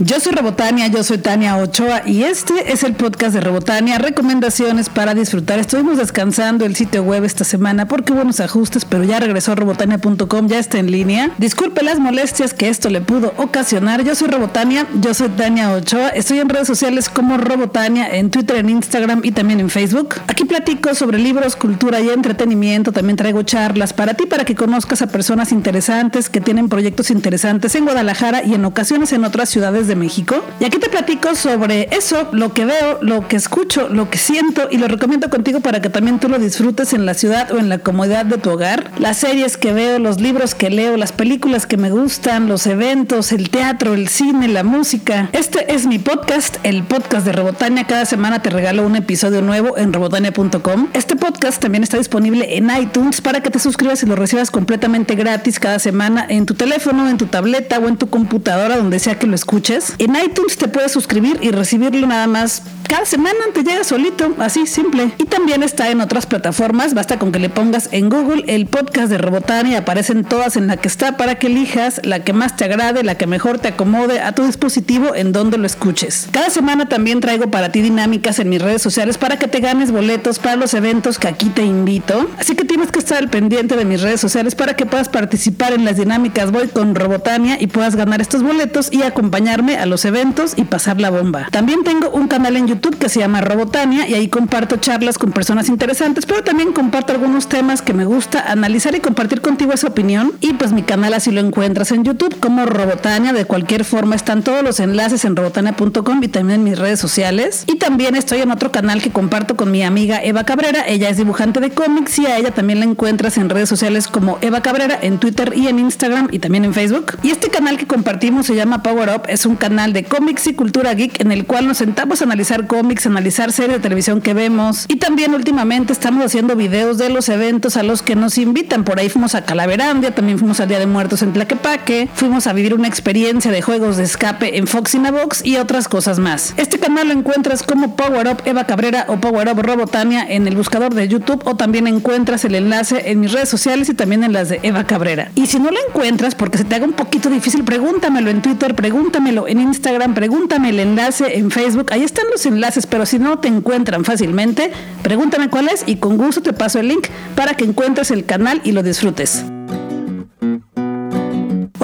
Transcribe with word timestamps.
Yo 0.00 0.20
soy 0.20 0.30
Rebotania, 0.30 0.86
yo 0.86 1.02
soy 1.02 1.18
Tania 1.18 1.56
Ochoa 1.56 2.02
y 2.06 2.22
este 2.22 2.72
es 2.72 2.84
el 2.84 2.94
podcast 2.94 3.34
de 3.34 3.40
Rebotania, 3.40 3.98
recomendaciones 3.98 4.88
para 4.88 5.12
disfrutar. 5.12 5.58
Estuvimos 5.58 5.98
descansando 5.98 6.64
el 6.64 6.76
sitio 6.76 7.02
web 7.02 7.24
esta 7.24 7.42
semana 7.42 7.88
porque 7.88 8.12
hubo 8.12 8.22
unos 8.22 8.38
ajustes, 8.38 8.84
pero 8.84 9.02
ya 9.02 9.18
regresó 9.18 9.56
Rebotania.com, 9.56 10.46
ya 10.46 10.60
está 10.60 10.78
en 10.78 10.92
línea. 10.92 11.32
Disculpe 11.38 11.82
las 11.82 11.98
molestias 11.98 12.54
que 12.54 12.68
esto 12.68 12.90
le 12.90 13.00
pudo 13.00 13.34
ocasionar. 13.38 14.04
Yo 14.04 14.14
soy 14.14 14.28
Rebotania, 14.28 14.86
yo 15.00 15.12
soy 15.14 15.30
Tania 15.30 15.72
Ochoa, 15.72 16.10
estoy 16.10 16.38
en 16.38 16.48
redes 16.48 16.68
sociales 16.68 17.08
como 17.08 17.36
Robotania, 17.36 18.08
en 18.08 18.30
Twitter, 18.30 18.54
en 18.58 18.70
Instagram 18.70 19.22
y 19.24 19.32
también 19.32 19.58
en 19.58 19.68
Facebook. 19.68 20.14
Aquí 20.28 20.44
platico 20.44 20.94
sobre 20.94 21.18
libros, 21.18 21.56
cultura 21.56 22.00
y 22.00 22.08
entretenimiento, 22.10 22.92
también 22.92 23.16
traigo 23.16 23.42
charlas 23.42 23.92
para 23.94 24.14
ti, 24.14 24.26
para 24.26 24.44
que 24.44 24.54
conozcas 24.54 25.02
a 25.02 25.08
personas 25.08 25.50
interesantes 25.50 26.28
que 26.28 26.40
tienen 26.40 26.68
proyectos 26.68 27.10
interesantes 27.10 27.74
en 27.74 27.84
Guadalajara 27.84 28.44
y 28.44 28.54
en 28.54 28.64
ocasiones 28.64 29.12
en 29.12 29.24
otras 29.24 29.48
ciudades 29.48 29.87
de 29.88 29.96
México. 29.96 30.44
Y 30.60 30.64
aquí 30.64 30.78
te 30.78 30.88
platico 30.88 31.34
sobre 31.34 31.88
eso, 31.90 32.28
lo 32.32 32.52
que 32.52 32.64
veo, 32.64 32.98
lo 33.00 33.26
que 33.26 33.36
escucho, 33.36 33.88
lo 33.88 34.10
que 34.10 34.18
siento 34.18 34.68
y 34.70 34.78
lo 34.78 34.88
recomiendo 34.88 35.30
contigo 35.30 35.60
para 35.60 35.80
que 35.80 35.90
también 35.90 36.18
tú 36.18 36.28
lo 36.28 36.38
disfrutes 36.38 36.92
en 36.92 37.06
la 37.06 37.14
ciudad 37.14 37.50
o 37.52 37.58
en 37.58 37.68
la 37.68 37.78
comodidad 37.78 38.24
de 38.24 38.38
tu 38.38 38.50
hogar. 38.50 38.90
Las 38.98 39.18
series 39.18 39.56
que 39.56 39.72
veo, 39.72 39.98
los 39.98 40.20
libros 40.20 40.54
que 40.54 40.70
leo, 40.70 40.96
las 40.96 41.12
películas 41.12 41.66
que 41.66 41.76
me 41.76 41.90
gustan, 41.90 42.48
los 42.48 42.66
eventos, 42.66 43.32
el 43.32 43.50
teatro, 43.50 43.94
el 43.94 44.08
cine, 44.08 44.48
la 44.48 44.62
música. 44.62 45.30
Este 45.32 45.74
es 45.74 45.86
mi 45.86 45.98
podcast, 45.98 46.58
el 46.62 46.82
podcast 46.84 47.24
de 47.26 47.32
Robotania. 47.32 47.86
Cada 47.86 48.04
semana 48.04 48.42
te 48.42 48.50
regalo 48.50 48.86
un 48.86 48.96
episodio 48.96 49.42
nuevo 49.42 49.78
en 49.78 49.92
robotania.com. 49.92 50.88
Este 50.92 51.16
podcast 51.16 51.60
también 51.60 51.82
está 51.82 51.96
disponible 51.96 52.56
en 52.56 52.70
iTunes 52.70 53.20
para 53.20 53.42
que 53.42 53.50
te 53.50 53.58
suscribas 53.58 54.02
y 54.02 54.06
lo 54.06 54.16
recibas 54.16 54.50
completamente 54.50 55.14
gratis 55.14 55.58
cada 55.58 55.78
semana 55.78 56.26
en 56.28 56.46
tu 56.46 56.54
teléfono, 56.54 57.08
en 57.08 57.18
tu 57.18 57.26
tableta 57.26 57.78
o 57.78 57.88
en 57.88 57.96
tu 57.96 58.08
computadora, 58.08 58.76
donde 58.76 58.98
sea 58.98 59.18
que 59.18 59.26
lo 59.26 59.34
escuches. 59.34 59.77
En 59.98 60.16
iTunes 60.16 60.56
te 60.56 60.68
puedes 60.68 60.92
suscribir 60.92 61.38
y 61.40 61.50
recibirlo 61.50 62.06
nada 62.06 62.26
más 62.26 62.62
cada 62.88 63.04
semana 63.04 63.38
te 63.52 63.62
llega 63.62 63.84
solito, 63.84 64.34
así 64.38 64.66
simple. 64.66 65.12
Y 65.18 65.24
también 65.24 65.62
está 65.62 65.90
en 65.90 66.00
otras 66.00 66.24
plataformas, 66.24 66.94
basta 66.94 67.18
con 67.18 67.32
que 67.32 67.38
le 67.38 67.50
pongas 67.50 67.90
en 67.92 68.08
Google 68.08 68.44
el 68.46 68.66
podcast 68.66 69.10
de 69.10 69.18
Robotania 69.18 69.78
aparecen 69.78 70.24
todas 70.24 70.56
en 70.56 70.66
la 70.66 70.78
que 70.78 70.88
está 70.88 71.18
para 71.18 71.34
que 71.34 71.48
elijas 71.48 72.00
la 72.02 72.20
que 72.20 72.32
más 72.32 72.56
te 72.56 72.64
agrade, 72.64 73.04
la 73.04 73.16
que 73.16 73.26
mejor 73.26 73.58
te 73.58 73.68
acomode 73.68 74.20
a 74.20 74.32
tu 74.32 74.44
dispositivo 74.44 75.14
en 75.14 75.32
donde 75.32 75.58
lo 75.58 75.66
escuches. 75.66 76.28
Cada 76.30 76.48
semana 76.48 76.88
también 76.88 77.20
traigo 77.20 77.50
para 77.50 77.70
ti 77.70 77.82
dinámicas 77.82 78.38
en 78.38 78.48
mis 78.48 78.62
redes 78.62 78.80
sociales 78.80 79.18
para 79.18 79.38
que 79.38 79.48
te 79.48 79.60
ganes 79.60 79.92
boletos 79.92 80.38
para 80.38 80.56
los 80.56 80.72
eventos 80.72 81.18
que 81.18 81.28
aquí 81.28 81.50
te 81.50 81.64
invito. 81.64 82.30
Así 82.38 82.56
que 82.56 82.64
tienes 82.64 82.90
que 82.90 83.00
estar 83.00 83.18
al 83.18 83.28
pendiente 83.28 83.76
de 83.76 83.84
mis 83.84 84.00
redes 84.00 84.20
sociales 84.20 84.54
para 84.54 84.74
que 84.74 84.86
puedas 84.86 85.10
participar 85.10 85.74
en 85.74 85.84
las 85.84 85.98
dinámicas 85.98 86.50
Voy 86.50 86.68
con 86.68 86.94
Robotania 86.94 87.58
y 87.60 87.66
puedas 87.66 87.96
ganar 87.96 88.22
estos 88.22 88.42
boletos 88.42 88.90
y 88.90 89.02
acompañarme 89.02 89.76
a 89.76 89.84
los 89.84 90.06
eventos 90.06 90.54
y 90.56 90.64
pasar 90.64 91.00
la 91.00 91.10
bomba. 91.10 91.48
También 91.50 91.84
tengo 91.84 92.08
un 92.10 92.28
canal 92.28 92.56
en 92.56 92.66
YouTube 92.66 92.77
que 92.80 93.08
se 93.08 93.20
llama 93.20 93.40
Robotania 93.40 94.08
y 94.08 94.14
ahí 94.14 94.28
comparto 94.28 94.76
charlas 94.76 95.18
con 95.18 95.32
personas 95.32 95.68
interesantes, 95.68 96.26
pero 96.26 96.42
también 96.42 96.72
comparto 96.72 97.12
algunos 97.12 97.48
temas 97.48 97.82
que 97.82 97.92
me 97.92 98.04
gusta 98.04 98.50
analizar 98.50 98.94
y 98.94 99.00
compartir 99.00 99.40
contigo 99.40 99.72
esa 99.72 99.88
opinión. 99.88 100.32
Y 100.40 100.54
pues 100.54 100.72
mi 100.72 100.82
canal 100.82 101.14
así 101.14 101.30
lo 101.30 101.40
encuentras 101.40 101.92
en 101.92 102.04
YouTube 102.04 102.38
como 102.40 102.66
Robotania. 102.66 103.32
De 103.32 103.44
cualquier 103.44 103.84
forma 103.84 104.16
están 104.16 104.42
todos 104.42 104.62
los 104.62 104.80
enlaces 104.80 105.24
en 105.24 105.36
robotania.com 105.36 106.22
y 106.22 106.28
también 106.28 106.60
en 106.60 106.64
mis 106.64 106.78
redes 106.78 107.00
sociales. 107.00 107.64
Y 107.66 107.76
también 107.76 108.14
estoy 108.14 108.40
en 108.40 108.50
otro 108.50 108.70
canal 108.70 109.02
que 109.02 109.10
comparto 109.10 109.56
con 109.56 109.70
mi 109.70 109.82
amiga 109.82 110.22
Eva 110.22 110.44
Cabrera. 110.44 110.86
Ella 110.86 111.08
es 111.08 111.16
dibujante 111.16 111.60
de 111.60 111.70
cómics 111.70 112.18
y 112.18 112.26
a 112.26 112.36
ella 112.36 112.52
también 112.52 112.80
la 112.80 112.86
encuentras 112.86 113.38
en 113.38 113.48
redes 113.48 113.68
sociales 113.68 114.08
como 114.08 114.38
Eva 114.40 114.60
Cabrera 114.60 114.98
en 115.00 115.18
Twitter 115.18 115.52
y 115.56 115.68
en 115.68 115.78
Instagram 115.78 116.28
y 116.30 116.38
también 116.38 116.64
en 116.64 116.74
Facebook. 116.74 117.18
Y 117.22 117.30
este 117.30 117.50
canal 117.50 117.76
que 117.76 117.86
compartimos 117.86 118.46
se 118.46 118.54
llama 118.54 118.82
Power 118.82 119.10
Up. 119.10 119.22
Es 119.28 119.46
un 119.46 119.56
canal 119.56 119.92
de 119.92 120.04
cómics 120.04 120.46
y 120.46 120.54
cultura 120.54 120.94
geek 120.94 121.20
en 121.20 121.32
el 121.32 121.46
cual 121.46 121.66
nos 121.66 121.78
sentamos 121.78 122.20
a 122.20 122.24
analizar 122.24 122.66
cómics, 122.68 123.06
analizar 123.06 123.50
series 123.50 123.78
de 123.78 123.82
televisión 123.82 124.20
que 124.20 124.34
vemos 124.34 124.84
y 124.86 124.96
también 124.96 125.34
últimamente 125.34 125.92
estamos 125.92 126.24
haciendo 126.24 126.54
videos 126.54 126.98
de 126.98 127.08
los 127.08 127.28
eventos 127.28 127.76
a 127.76 127.82
los 127.82 128.02
que 128.02 128.14
nos 128.14 128.38
invitan. 128.38 128.84
Por 128.84 129.00
ahí 129.00 129.08
fuimos 129.08 129.34
a 129.34 129.44
Calaverandia, 129.44 130.14
también 130.14 130.38
fuimos 130.38 130.60
al 130.60 130.68
Día 130.68 130.78
de 130.78 130.86
Muertos 130.86 131.22
en 131.22 131.32
Tlaquepaque, 131.32 132.08
fuimos 132.14 132.46
a 132.46 132.52
vivir 132.52 132.74
una 132.74 132.86
experiencia 132.86 133.50
de 133.50 133.62
juegos 133.62 133.96
de 133.96 134.04
escape 134.04 134.56
en 134.56 134.68
Fox 134.68 134.96
Box 135.10 135.44
y 135.44 135.56
otras 135.56 135.88
cosas 135.88 136.18
más. 136.18 136.54
Este 136.56 136.78
canal 136.78 137.08
lo 137.08 137.14
encuentras 137.14 137.62
como 137.62 137.96
Power 137.96 138.28
Up 138.28 138.42
Eva 138.44 138.64
Cabrera 138.64 139.06
o 139.08 139.18
Power 139.20 139.48
Up 139.48 139.62
Robotania 139.62 140.26
en 140.28 140.46
el 140.46 140.54
buscador 140.56 140.94
de 140.94 141.08
YouTube 141.08 141.42
o 141.46 141.56
también 141.56 141.86
encuentras 141.86 142.44
el 142.44 142.54
enlace 142.54 143.10
en 143.10 143.20
mis 143.20 143.32
redes 143.32 143.48
sociales 143.48 143.88
y 143.88 143.94
también 143.94 144.24
en 144.24 144.32
las 144.32 144.50
de 144.50 144.60
Eva 144.62 144.84
Cabrera. 144.84 145.30
Y 145.34 145.46
si 145.46 145.58
no 145.58 145.70
lo 145.70 145.78
encuentras 145.88 146.34
porque 146.34 146.58
se 146.58 146.64
te 146.64 146.74
haga 146.74 146.84
un 146.84 146.92
poquito 146.92 147.30
difícil, 147.30 147.64
pregúntamelo 147.64 148.30
en 148.30 148.42
Twitter, 148.42 148.74
pregúntamelo 148.74 149.48
en 149.48 149.60
Instagram, 149.60 150.14
pregúntame 150.14 150.70
el 150.70 150.80
enlace 150.80 151.38
en 151.38 151.50
Facebook. 151.50 151.86
Ahí 151.92 152.02
están 152.02 152.26
los 152.30 152.44
enlaces, 152.44 152.57
pero 152.86 153.06
si 153.06 153.18
no 153.18 153.38
te 153.38 153.48
encuentran 153.48 154.04
fácilmente, 154.04 154.72
pregúntame 155.02 155.48
cuál 155.48 155.68
es 155.68 155.84
y 155.86 155.96
con 155.96 156.16
gusto 156.16 156.42
te 156.42 156.52
paso 156.52 156.78
el 156.78 156.88
link 156.88 157.06
para 157.34 157.54
que 157.54 157.64
encuentres 157.64 158.10
el 158.10 158.24
canal 158.24 158.60
y 158.64 158.72
lo 158.72 158.82
disfrutes. 158.82 159.44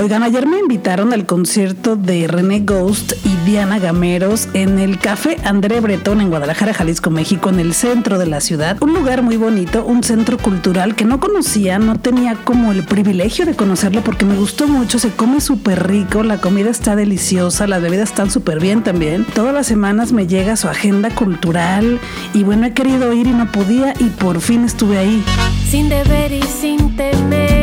Oigan, 0.05 0.23
ayer 0.23 0.47
me 0.47 0.59
invitaron 0.59 1.15
al 1.15 1.25
concierto 1.25 1.97
de 1.97 2.27
René 2.29 2.61
Ghost 2.61 3.15
y 3.25 3.35
Diana 3.47 3.79
Gameros 3.79 4.49
en 4.53 4.79
el 4.79 4.99
Café 4.99 5.39
André 5.45 5.81
Bretón 5.81 6.21
en 6.21 6.29
Guadalajara, 6.29 6.75
Jalisco, 6.75 7.09
México, 7.09 7.49
en 7.49 7.59
el 7.59 7.73
centro 7.73 8.19
de 8.19 8.27
la 8.27 8.43
ciudad. 8.43 8.77
Un 8.83 8.93
lugar 8.93 9.23
muy 9.23 9.39
bonito, 9.39 9.83
un 9.83 10.05
centro 10.05 10.37
cultural 10.37 10.95
que 10.95 11.07
no 11.07 11.21
conocía, 11.21 11.79
no 11.79 11.99
tenía 11.99 12.35
como 12.35 12.71
el 12.71 12.85
privilegio 12.85 13.47
de 13.47 13.57
conocerlo 13.57 14.03
porque 14.03 14.27
me 14.27 14.37
gustó 14.37 14.69
mucho, 14.69 14.99
se 14.99 15.09
come 15.09 15.41
súper 15.41 15.89
rico, 15.89 16.23
la 16.23 16.39
comida 16.39 16.69
está 16.69 16.97
deliciosa, 16.97 17.67
las 17.67 17.81
bebidas 17.81 18.11
están 18.11 18.31
súper 18.31 18.61
bien 18.61 18.83
también. 18.83 19.25
Todas 19.25 19.55
las 19.55 19.67
semanas 19.67 20.13
me 20.13 20.27
llega 20.27 20.57
su 20.57 20.69
agenda 20.69 21.15
cultural 21.15 21.99
y 22.35 22.43
bueno, 22.43 22.67
he 22.67 22.75
querido 22.75 23.15
ir 23.15 23.27
y 23.27 23.33
no 23.33 23.51
podía 23.51 23.95
y 23.99 24.11
por 24.11 24.43
fin 24.43 24.67
estuve 24.67 24.99
ahí. 24.99 25.25
Sin 25.67 25.89
deber 25.89 26.31
y 26.31 26.43
sin 26.43 26.95
temer 26.95 27.54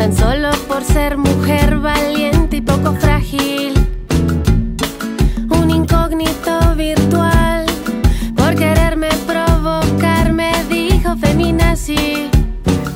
tan 0.00 0.16
solo 0.16 0.50
por 0.66 0.82
ser 0.82 1.18
mujer 1.18 1.76
valiente 1.76 2.56
y 2.56 2.60
poco 2.62 2.94
frágil. 2.94 3.74
Un 5.50 5.68
incógnito 5.68 6.74
virtual 6.74 7.29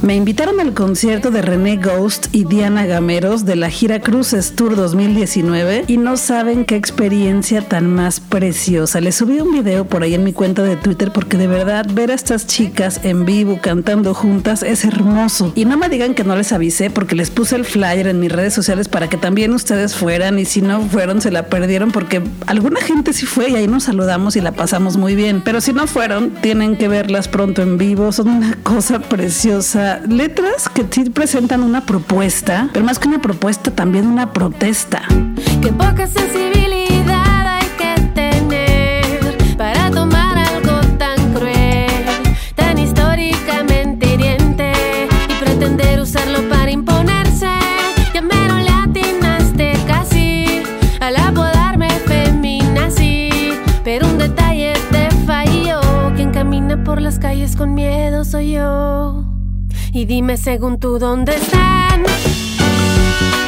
Me 0.05 0.15
invitaron 0.15 0.61
al 0.61 0.75
concierto 0.75 1.31
de 1.31 1.41
René 1.41 1.79
Ghost 1.79 2.27
y 2.31 2.45
Diana 2.45 2.85
Gameros 2.85 3.47
de 3.47 3.57
la 3.57 3.71
gira 3.71 4.01
Cruces 4.01 4.55
Tour 4.55 4.77
2019 4.77 5.87
y 5.89 5.97
no 5.97 6.19
saben 6.19 6.67
qué 6.67 6.77
experiencia 6.77 7.67
tan 7.67 7.87
más 7.87 8.21
preciosa. 8.21 9.01
Les 9.01 9.15
subí 9.15 9.41
un 9.41 9.53
video 9.53 9.87
por 9.87 10.03
ahí 10.03 10.13
en 10.13 10.23
mi 10.23 10.35
cuenta 10.35 10.63
de 10.63 10.77
Twitter 10.77 11.11
porque 11.11 11.39
de 11.39 11.47
verdad 11.47 11.87
ver 11.91 12.11
a 12.11 12.15
estas 12.15 12.47
chicas 12.47 13.01
en 13.03 13.25
vivo 13.25 13.61
cantando 13.63 14.13
juntas 14.13 14.63
es 14.63 14.85
hermoso. 14.85 15.55
Y 15.55 15.65
no 15.65 15.79
me 15.79 15.89
digan 15.89 16.13
que 16.13 16.23
no 16.23 16.37
les 16.37 16.53
avisé 16.53 16.91
porque 16.91 17.15
les 17.15 17.31
puse 17.31 17.57
el 17.57 17.65
flyer 17.65 18.07
en 18.07 18.21
mis 18.21 18.31
redes 18.31 18.53
sociales 18.53 18.89
para 18.89 19.09
que 19.09 19.17
también 19.17 19.55
ustedes 19.55 19.95
fueran 19.95 20.39
y 20.39 20.45
si 20.45 20.61
no 20.61 20.83
fueron 20.83 21.23
se 21.23 21.31
la 21.31 21.47
perdieron 21.47 21.93
porque 21.93 22.23
alguna 22.47 22.83
gente 22.83 23.15
sí 23.15 23.25
fue 23.25 23.49
y 23.49 23.57
ahí 23.57 23.69
nos 23.69 23.85
saludamos 23.85 24.37
y 24.37 24.43
la 24.43 24.53
pasamos 24.53 24.99
muy 24.99 25.15
bien. 25.15 25.41
Pero 25.43 25.63
si 25.63 25.73
no 25.73 25.87
fueron, 25.87 26.35
tienen 26.43 26.77
que 26.77 26.89
verlas 26.89 27.27
pronto 27.27 27.63
en 27.63 27.79
vivo. 27.79 28.13
Son 28.13 28.29
una 28.29 28.59
cosa 28.63 28.99
preciosa 28.99 29.94
letras 30.09 30.69
que 30.69 30.85
sí 30.91 31.11
presentan 31.11 31.63
una 31.63 31.85
propuesta, 31.87 32.69
pero 32.73 32.85
más 32.85 32.99
que 32.99 33.09
una 33.09 33.21
propuesta, 33.21 33.71
también 33.71 34.07
una 34.07 34.33
protesta. 34.33 35.03
Qué 35.61 35.73
poca 35.73 36.07
sensibilidad 36.07 36.44
Y 60.05 60.07
dime 60.07 60.37
según 60.37 60.79
tú 60.79 60.99
dónde 60.99 61.35
están 61.35 62.03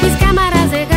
mis 0.01 0.15
cámaras 0.17 0.71
de 0.71 0.85
gas. 0.87 0.96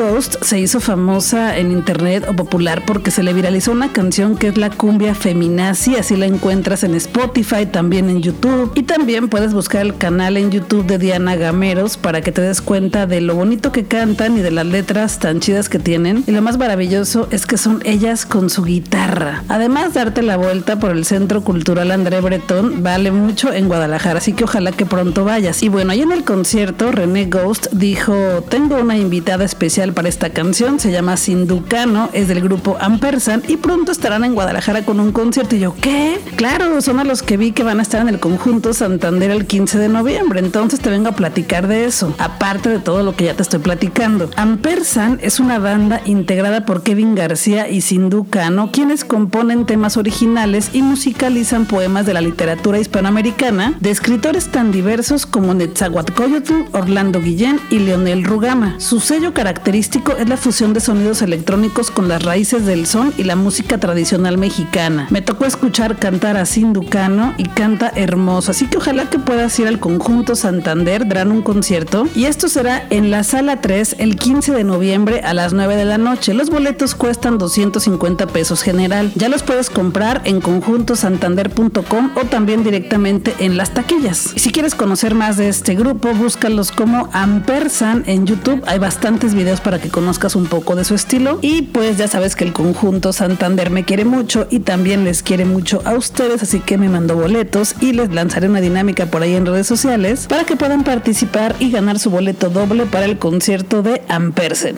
Ghost 0.00 0.42
se 0.42 0.58
hizo 0.58 0.80
famosa 0.80 1.58
en 1.58 1.72
internet 1.72 2.24
o 2.26 2.32
popular 2.32 2.84
porque 2.86 3.10
se 3.10 3.22
le 3.22 3.34
viralizó 3.34 3.72
una 3.72 3.92
canción 3.92 4.34
que 4.34 4.48
es 4.48 4.56
la 4.56 4.70
cumbia 4.70 5.14
feminazi, 5.14 5.96
así 5.96 6.16
la 6.16 6.24
encuentras 6.24 6.84
en 6.84 6.94
Spotify, 6.94 7.66
también 7.66 8.08
en 8.08 8.22
YouTube 8.22 8.72
y 8.74 8.84
también 8.84 9.28
puedes 9.28 9.52
buscar 9.52 9.82
el 9.82 9.94
canal 9.98 10.38
en 10.38 10.50
YouTube 10.50 10.86
de 10.86 10.96
Diana 10.96 11.36
Gameros 11.36 11.98
para 11.98 12.22
que 12.22 12.32
te 12.32 12.40
des 12.40 12.62
cuenta 12.62 13.06
de 13.06 13.20
lo 13.20 13.34
bonito 13.34 13.72
que 13.72 13.84
cantan 13.84 14.38
y 14.38 14.40
de 14.40 14.50
las 14.50 14.64
letras 14.64 15.18
tan 15.18 15.38
chidas 15.38 15.68
que 15.68 15.78
tienen. 15.78 16.24
Y 16.26 16.30
lo 16.30 16.40
más 16.40 16.56
maravilloso 16.56 17.28
es 17.30 17.44
que 17.44 17.58
son 17.58 17.82
ellas 17.84 18.24
con 18.24 18.48
su 18.48 18.64
guitarra. 18.64 19.44
Además, 19.48 19.92
darte 19.92 20.22
la 20.22 20.38
vuelta 20.38 20.80
por 20.80 20.92
el 20.92 21.04
Centro 21.04 21.42
Cultural 21.42 21.90
André 21.90 22.22
Breton 22.22 22.82
vale 22.82 23.10
mucho 23.10 23.52
en 23.52 23.68
Guadalajara, 23.68 24.16
así 24.16 24.32
que 24.32 24.44
ojalá 24.44 24.72
que 24.72 24.86
pronto 24.86 25.26
vayas. 25.26 25.62
Y 25.62 25.68
bueno, 25.68 25.92
ahí 25.92 26.00
en 26.00 26.12
el 26.12 26.24
concierto, 26.24 26.90
René 26.90 27.26
Ghost 27.26 27.66
dijo: 27.72 28.14
Tengo 28.48 28.80
una 28.80 28.96
invitada 28.96 29.44
especial 29.44 29.89
para 29.92 30.08
esta 30.08 30.30
canción, 30.30 30.80
se 30.80 30.92
llama 30.92 31.16
Sinducano, 31.16 32.10
es 32.12 32.28
del 32.28 32.40
grupo 32.40 32.76
Ampersan 32.80 33.42
y 33.48 33.56
pronto 33.56 33.92
estarán 33.92 34.24
en 34.24 34.34
Guadalajara 34.34 34.84
con 34.84 35.00
un 35.00 35.12
concierto. 35.12 35.56
Y 35.56 35.60
yo, 35.60 35.74
¿qué? 35.80 36.20
Claro, 36.36 36.80
son 36.80 37.00
a 37.00 37.04
los 37.04 37.22
que 37.22 37.36
vi 37.36 37.52
que 37.52 37.62
van 37.62 37.78
a 37.78 37.82
estar 37.82 38.00
en 38.00 38.08
el 38.08 38.20
conjunto 38.20 38.72
Santander 38.74 39.30
el 39.30 39.46
15 39.46 39.78
de 39.78 39.88
noviembre, 39.88 40.40
entonces 40.40 40.80
te 40.80 40.90
vengo 40.90 41.08
a 41.08 41.12
platicar 41.12 41.68
de 41.68 41.84
eso, 41.84 42.14
aparte 42.18 42.68
de 42.68 42.78
todo 42.78 43.02
lo 43.02 43.16
que 43.16 43.24
ya 43.24 43.34
te 43.34 43.42
estoy 43.42 43.60
platicando. 43.60 44.30
Ampersan 44.36 45.18
es 45.22 45.40
una 45.40 45.58
banda 45.58 46.00
integrada 46.04 46.64
por 46.66 46.82
Kevin 46.82 47.14
García 47.14 47.68
y 47.68 47.80
Sinducano, 47.80 48.70
quienes 48.72 49.04
componen 49.04 49.66
temas 49.66 49.96
originales 49.96 50.70
y 50.72 50.82
musicalizan 50.82 51.66
poemas 51.66 52.06
de 52.06 52.14
la 52.14 52.20
literatura 52.20 52.78
hispanoamericana 52.78 53.74
de 53.80 53.90
escritores 53.90 54.48
tan 54.48 54.72
diversos 54.72 55.26
como 55.26 55.54
Netzahuatcoyotl, 55.54 56.54
Orlando 56.72 57.20
Guillén 57.20 57.60
y 57.70 57.78
Leonel 57.78 58.24
Rugama. 58.24 58.74
Su 58.78 59.00
sello 59.00 59.32
característico 59.34 59.69
es 59.70 60.28
la 60.28 60.36
fusión 60.36 60.72
de 60.72 60.80
sonidos 60.80 61.22
electrónicos 61.22 61.92
con 61.92 62.08
las 62.08 62.24
raíces 62.24 62.66
del 62.66 62.86
son 62.86 63.12
y 63.16 63.22
la 63.22 63.36
música 63.36 63.78
tradicional 63.78 64.36
mexicana. 64.36 65.06
Me 65.10 65.22
tocó 65.22 65.46
escuchar 65.46 65.96
cantar 65.96 66.36
a 66.36 66.44
Sinducano 66.44 67.34
y 67.38 67.44
canta 67.44 67.92
hermoso, 67.94 68.50
así 68.50 68.66
que 68.66 68.78
ojalá 68.78 69.08
que 69.08 69.20
puedas 69.20 69.56
ir 69.60 69.68
al 69.68 69.78
conjunto 69.78 70.34
Santander, 70.34 71.06
darán 71.06 71.30
un 71.30 71.42
concierto 71.42 72.08
y 72.16 72.24
esto 72.24 72.48
será 72.48 72.84
en 72.90 73.12
la 73.12 73.22
sala 73.22 73.60
3 73.60 73.96
el 74.00 74.16
15 74.16 74.52
de 74.52 74.64
noviembre 74.64 75.20
a 75.20 75.34
las 75.34 75.52
9 75.52 75.76
de 75.76 75.84
la 75.84 75.98
noche. 75.98 76.34
Los 76.34 76.50
boletos 76.50 76.96
cuestan 76.96 77.38
250 77.38 78.26
pesos 78.26 78.62
general. 78.62 79.12
Ya 79.14 79.28
los 79.28 79.44
puedes 79.44 79.70
comprar 79.70 80.20
en 80.24 80.40
conjuntosantander.com 80.40 82.10
o 82.16 82.24
también 82.24 82.64
directamente 82.64 83.34
en 83.38 83.56
las 83.56 83.72
taquillas. 83.72 84.32
Y 84.34 84.40
si 84.40 84.50
quieres 84.50 84.74
conocer 84.74 85.14
más 85.14 85.36
de 85.36 85.48
este 85.48 85.76
grupo, 85.76 86.12
búscalos 86.12 86.72
como 86.72 87.08
Ampersan 87.12 88.02
en 88.06 88.26
YouTube. 88.26 88.62
Hay 88.66 88.80
bastantes 88.80 89.34
videos 89.34 89.59
para 89.60 89.80
que 89.80 89.88
conozcas 89.88 90.36
un 90.36 90.46
poco 90.46 90.76
de 90.76 90.84
su 90.84 90.94
estilo. 90.94 91.38
Y 91.42 91.62
pues 91.62 91.98
ya 91.98 92.08
sabes 92.08 92.36
que 92.36 92.44
el 92.44 92.52
conjunto 92.52 93.12
Santander 93.12 93.70
me 93.70 93.84
quiere 93.84 94.04
mucho 94.04 94.46
y 94.50 94.60
también 94.60 95.04
les 95.04 95.22
quiere 95.22 95.44
mucho 95.44 95.82
a 95.84 95.94
ustedes, 95.94 96.42
así 96.42 96.60
que 96.60 96.78
me 96.78 96.88
mandó 96.88 97.16
boletos 97.16 97.74
y 97.80 97.92
les 97.92 98.12
lanzaré 98.12 98.48
una 98.48 98.60
dinámica 98.60 99.06
por 99.06 99.22
ahí 99.22 99.34
en 99.34 99.46
redes 99.46 99.66
sociales 99.66 100.26
para 100.28 100.44
que 100.44 100.56
puedan 100.56 100.84
participar 100.84 101.54
y 101.58 101.70
ganar 101.70 101.98
su 101.98 102.10
boleto 102.10 102.50
doble 102.50 102.86
para 102.86 103.06
el 103.06 103.18
concierto 103.18 103.82
de 103.82 104.02
Ampersen. 104.08 104.76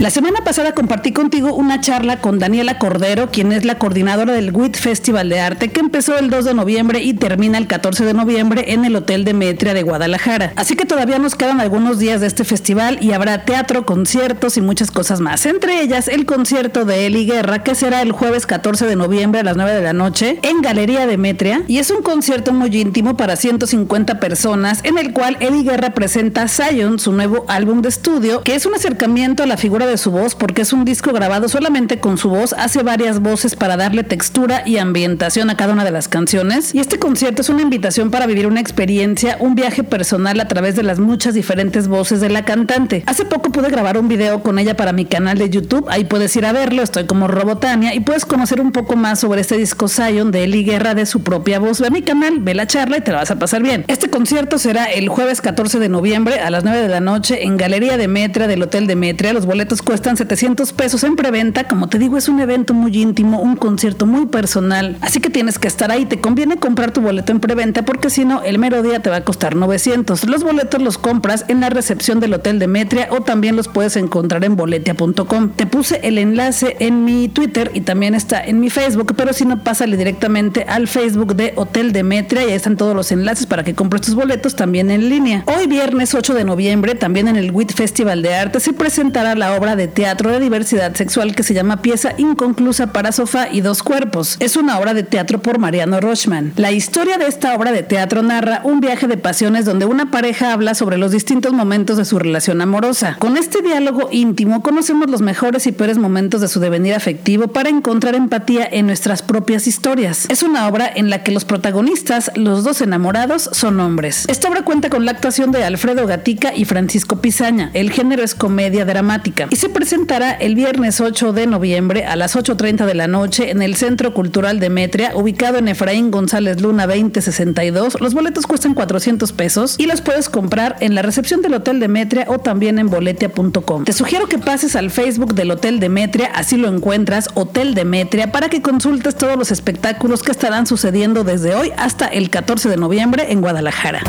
La 0.00 0.10
semana 0.10 0.42
pasada 0.44 0.74
compartí 0.74 1.10
contigo 1.12 1.52
una 1.52 1.80
charla 1.80 2.20
con 2.20 2.38
Daniela 2.38 2.78
Cordero, 2.78 3.32
quien 3.32 3.50
es 3.50 3.64
la 3.64 3.78
coordinadora 3.80 4.32
del 4.32 4.54
WIT 4.54 4.76
Festival 4.76 5.28
de 5.28 5.40
Arte, 5.40 5.72
que 5.72 5.80
empezó 5.80 6.16
el 6.16 6.30
2 6.30 6.44
de 6.44 6.54
noviembre 6.54 7.02
y 7.02 7.14
termina 7.14 7.58
el 7.58 7.66
14 7.66 8.04
de 8.04 8.14
noviembre 8.14 8.72
en 8.72 8.84
el 8.84 8.94
Hotel 8.94 9.24
Demetria 9.24 9.74
de 9.74 9.82
Guadalajara. 9.82 10.52
Así 10.54 10.76
que 10.76 10.84
todavía 10.84 11.18
nos 11.18 11.34
quedan 11.34 11.60
algunos 11.60 11.98
días 11.98 12.20
de 12.20 12.28
este 12.28 12.44
festival 12.44 12.98
y 13.02 13.10
habrá 13.10 13.44
teatro, 13.44 13.84
conciertos 13.84 14.56
y 14.56 14.60
muchas 14.60 14.92
cosas 14.92 15.18
más. 15.18 15.44
Entre 15.46 15.82
ellas, 15.82 16.06
el 16.06 16.26
concierto 16.26 16.84
de 16.84 17.06
Eli 17.06 17.26
Guerra, 17.26 17.64
que 17.64 17.74
será 17.74 18.00
el 18.00 18.12
jueves 18.12 18.46
14 18.46 18.86
de 18.86 18.94
noviembre 18.94 19.40
a 19.40 19.44
las 19.44 19.56
9 19.56 19.72
de 19.72 19.82
la 19.82 19.94
noche 19.94 20.38
en 20.44 20.62
Galería 20.62 21.08
Demetria. 21.08 21.64
Y 21.66 21.78
es 21.78 21.90
un 21.90 22.02
concierto 22.02 22.52
muy 22.52 22.68
íntimo 22.68 23.16
para 23.16 23.34
150 23.34 24.20
personas, 24.20 24.78
en 24.84 24.96
el 24.96 25.12
cual 25.12 25.36
Eli 25.40 25.64
Guerra 25.64 25.90
presenta 25.90 26.46
Zion, 26.46 27.00
su 27.00 27.10
nuevo 27.10 27.44
álbum 27.48 27.82
de 27.82 27.88
estudio, 27.88 28.42
que 28.42 28.54
es 28.54 28.64
un 28.64 28.76
acercamiento 28.76 29.42
a 29.42 29.46
la 29.46 29.56
figura 29.56 29.87
de 29.88 29.98
su 29.98 30.10
voz 30.10 30.34
porque 30.34 30.62
es 30.62 30.72
un 30.72 30.84
disco 30.84 31.12
grabado 31.12 31.48
solamente 31.48 31.98
con 31.98 32.18
su 32.18 32.28
voz, 32.28 32.52
hace 32.52 32.82
varias 32.82 33.20
voces 33.20 33.56
para 33.56 33.76
darle 33.76 34.04
textura 34.04 34.62
y 34.64 34.78
ambientación 34.78 35.50
a 35.50 35.56
cada 35.56 35.72
una 35.72 35.84
de 35.84 35.90
las 35.90 36.08
canciones. 36.08 36.74
Y 36.74 36.78
este 36.78 36.98
concierto 36.98 37.42
es 37.42 37.48
una 37.48 37.62
invitación 37.62 38.10
para 38.10 38.26
vivir 38.26 38.46
una 38.46 38.60
experiencia, 38.60 39.36
un 39.40 39.54
viaje 39.54 39.82
personal 39.82 40.38
a 40.40 40.48
través 40.48 40.76
de 40.76 40.82
las 40.82 40.98
muchas 40.98 41.34
diferentes 41.34 41.88
voces 41.88 42.20
de 42.20 42.28
la 42.28 42.44
cantante. 42.44 43.02
Hace 43.06 43.24
poco 43.24 43.50
pude 43.50 43.70
grabar 43.70 43.98
un 43.98 44.08
video 44.08 44.42
con 44.42 44.58
ella 44.58 44.76
para 44.76 44.92
mi 44.92 45.04
canal 45.04 45.38
de 45.38 45.50
YouTube, 45.50 45.86
ahí 45.88 46.04
puedes 46.04 46.34
ir 46.36 46.46
a 46.46 46.52
verlo, 46.52 46.82
estoy 46.82 47.06
como 47.06 47.28
Robotania 47.28 47.94
y 47.94 48.00
puedes 48.00 48.24
conocer 48.24 48.60
un 48.60 48.72
poco 48.72 48.96
más 48.96 49.20
sobre 49.20 49.40
este 49.40 49.56
disco 49.56 49.88
Zion 49.88 50.30
de 50.30 50.44
Eli 50.44 50.64
Guerra 50.64 50.94
de 50.94 51.06
su 51.06 51.22
propia 51.22 51.58
voz. 51.58 51.80
Ve 51.80 51.88
a 51.88 51.90
mi 51.90 52.02
canal, 52.02 52.40
ve 52.40 52.54
la 52.54 52.66
charla 52.66 52.98
y 52.98 53.00
te 53.00 53.10
la 53.10 53.18
vas 53.18 53.30
a 53.30 53.38
pasar 53.38 53.62
bien. 53.62 53.84
Este 53.88 54.10
concierto 54.10 54.58
será 54.58 54.86
el 54.86 55.08
jueves 55.08 55.40
14 55.40 55.78
de 55.78 55.88
noviembre 55.88 56.40
a 56.40 56.50
las 56.50 56.64
9 56.64 56.82
de 56.82 56.88
la 56.88 57.00
noche 57.00 57.44
en 57.44 57.56
Galería 57.56 57.96
Demetria 57.96 58.46
del 58.46 58.62
Hotel 58.62 58.86
Demetria. 58.86 59.32
Los 59.32 59.46
boletos 59.46 59.77
cuestan 59.82 60.16
700 60.16 60.72
pesos 60.72 61.04
en 61.04 61.16
preventa. 61.16 61.64
Como 61.64 61.88
te 61.88 61.98
digo, 61.98 62.16
es 62.16 62.28
un 62.28 62.40
evento 62.40 62.74
muy 62.74 62.96
íntimo, 62.96 63.40
un 63.40 63.56
concierto 63.56 64.06
muy 64.06 64.26
personal. 64.26 64.96
Así 65.00 65.20
que 65.20 65.30
tienes 65.30 65.58
que 65.58 65.68
estar 65.68 65.90
ahí. 65.90 66.06
Te 66.06 66.20
conviene 66.20 66.56
comprar 66.56 66.90
tu 66.90 67.00
boleto 67.00 67.32
en 67.32 67.40
preventa 67.40 67.84
porque 67.84 68.10
si 68.10 68.24
no, 68.24 68.42
el 68.42 68.58
mero 68.58 68.82
día 68.82 69.00
te 69.00 69.10
va 69.10 69.16
a 69.16 69.24
costar 69.24 69.56
900. 69.56 70.26
Los 70.26 70.44
boletos 70.44 70.80
los 70.80 70.98
compras 70.98 71.44
en 71.48 71.60
la 71.60 71.70
recepción 71.70 72.20
del 72.20 72.34
Hotel 72.34 72.58
Demetria 72.58 73.08
o 73.10 73.20
también 73.20 73.56
los 73.56 73.68
puedes 73.68 73.96
encontrar 73.96 74.44
en 74.44 74.56
boletia.com. 74.56 75.50
Te 75.50 75.66
puse 75.66 76.00
el 76.02 76.18
enlace 76.18 76.76
en 76.80 77.04
mi 77.04 77.28
Twitter 77.28 77.70
y 77.74 77.82
también 77.82 78.14
está 78.14 78.44
en 78.44 78.60
mi 78.60 78.70
Facebook, 78.70 79.14
pero 79.16 79.32
si 79.32 79.44
no, 79.44 79.62
pásale 79.62 79.96
directamente 79.96 80.64
al 80.68 80.88
Facebook 80.88 81.34
de 81.34 81.52
Hotel 81.56 81.92
Demetria 81.92 82.42
y 82.44 82.48
ahí 82.48 82.52
están 82.52 82.76
todos 82.76 82.94
los 82.94 83.12
enlaces 83.12 83.46
para 83.46 83.64
que 83.64 83.74
compres 83.74 84.02
tus 84.02 84.14
boletos 84.14 84.56
también 84.56 84.90
en 84.90 85.08
línea. 85.08 85.44
Hoy 85.46 85.66
viernes 85.66 86.14
8 86.14 86.34
de 86.34 86.44
noviembre, 86.44 86.94
también 86.94 87.28
en 87.28 87.36
el 87.36 87.50
WIT 87.50 87.72
Festival 87.72 88.22
de 88.22 88.34
Arte, 88.34 88.60
se 88.60 88.72
presentará 88.72 89.34
la 89.34 89.54
obra 89.54 89.67
de 89.76 89.88
teatro 89.88 90.30
de 90.30 90.40
diversidad 90.40 90.94
sexual 90.94 91.34
que 91.34 91.42
se 91.42 91.54
llama 91.54 91.82
Pieza 91.82 92.14
Inconclusa 92.16 92.92
para 92.92 93.12
Sofá 93.12 93.48
y 93.50 93.60
Dos 93.60 93.82
Cuerpos. 93.82 94.36
Es 94.40 94.56
una 94.56 94.78
obra 94.78 94.94
de 94.94 95.02
teatro 95.02 95.40
por 95.40 95.58
Mariano 95.58 96.00
Rochman. 96.00 96.52
La 96.56 96.72
historia 96.72 97.18
de 97.18 97.26
esta 97.26 97.54
obra 97.54 97.72
de 97.72 97.82
teatro 97.82 98.22
narra 98.22 98.60
un 98.64 98.80
viaje 98.80 99.06
de 99.06 99.16
pasiones 99.16 99.64
donde 99.64 99.84
una 99.84 100.10
pareja 100.10 100.52
habla 100.52 100.74
sobre 100.74 100.98
los 100.98 101.12
distintos 101.12 101.52
momentos 101.52 101.96
de 101.96 102.04
su 102.04 102.18
relación 102.18 102.60
amorosa. 102.60 103.16
Con 103.18 103.36
este 103.36 103.62
diálogo 103.62 104.08
íntimo 104.10 104.62
conocemos 104.62 105.10
los 105.10 105.20
mejores 105.20 105.66
y 105.66 105.72
peores 105.72 105.98
momentos 105.98 106.40
de 106.40 106.48
su 106.48 106.60
devenir 106.60 106.94
afectivo 106.94 107.48
para 107.48 107.68
encontrar 107.68 108.14
empatía 108.14 108.68
en 108.70 108.86
nuestras 108.86 109.22
propias 109.22 109.66
historias. 109.66 110.26
Es 110.28 110.42
una 110.42 110.68
obra 110.68 110.90
en 110.94 111.10
la 111.10 111.22
que 111.22 111.32
los 111.32 111.44
protagonistas, 111.44 112.30
los 112.34 112.64
dos 112.64 112.80
enamorados, 112.80 113.48
son 113.52 113.80
hombres. 113.80 114.24
Esta 114.28 114.48
obra 114.48 114.62
cuenta 114.62 114.90
con 114.90 115.04
la 115.04 115.12
actuación 115.12 115.52
de 115.52 115.64
Alfredo 115.64 116.06
Gatica 116.06 116.54
y 116.54 116.64
Francisco 116.64 117.20
Pizaña. 117.20 117.70
El 117.74 117.90
género 117.90 118.22
es 118.22 118.34
comedia 118.34 118.84
dramática 118.84 119.48
se 119.58 119.68
presentará 119.68 120.30
el 120.30 120.54
viernes 120.54 121.00
8 121.00 121.32
de 121.32 121.48
noviembre 121.48 122.04
a 122.06 122.14
las 122.14 122.36
8.30 122.36 122.86
de 122.86 122.94
la 122.94 123.08
noche 123.08 123.50
en 123.50 123.60
el 123.60 123.74
Centro 123.74 124.14
Cultural 124.14 124.60
Demetria, 124.60 125.10
ubicado 125.16 125.58
en 125.58 125.66
Efraín 125.66 126.12
González 126.12 126.60
Luna 126.60 126.86
2062. 126.86 128.00
Los 128.00 128.14
boletos 128.14 128.46
cuestan 128.46 128.74
400 128.74 129.32
pesos 129.32 129.74
y 129.76 129.86
los 129.86 130.00
puedes 130.00 130.28
comprar 130.28 130.76
en 130.78 130.94
la 130.94 131.02
recepción 131.02 131.42
del 131.42 131.54
Hotel 131.54 131.80
Demetria 131.80 132.26
o 132.28 132.38
también 132.38 132.78
en 132.78 132.88
boletia.com. 132.88 133.82
Te 133.82 133.92
sugiero 133.92 134.28
que 134.28 134.38
pases 134.38 134.76
al 134.76 134.92
Facebook 134.92 135.34
del 135.34 135.50
Hotel 135.50 135.80
Demetria, 135.80 136.30
así 136.34 136.56
lo 136.56 136.68
encuentras, 136.68 137.28
Hotel 137.34 137.74
Demetria, 137.74 138.30
para 138.30 138.48
que 138.48 138.62
consultes 138.62 139.16
todos 139.16 139.36
los 139.36 139.50
espectáculos 139.50 140.22
que 140.22 140.30
estarán 140.30 140.68
sucediendo 140.68 141.24
desde 141.24 141.56
hoy 141.56 141.72
hasta 141.76 142.06
el 142.06 142.30
14 142.30 142.68
de 142.68 142.76
noviembre 142.76 143.32
en 143.32 143.40
Guadalajara. 143.40 144.02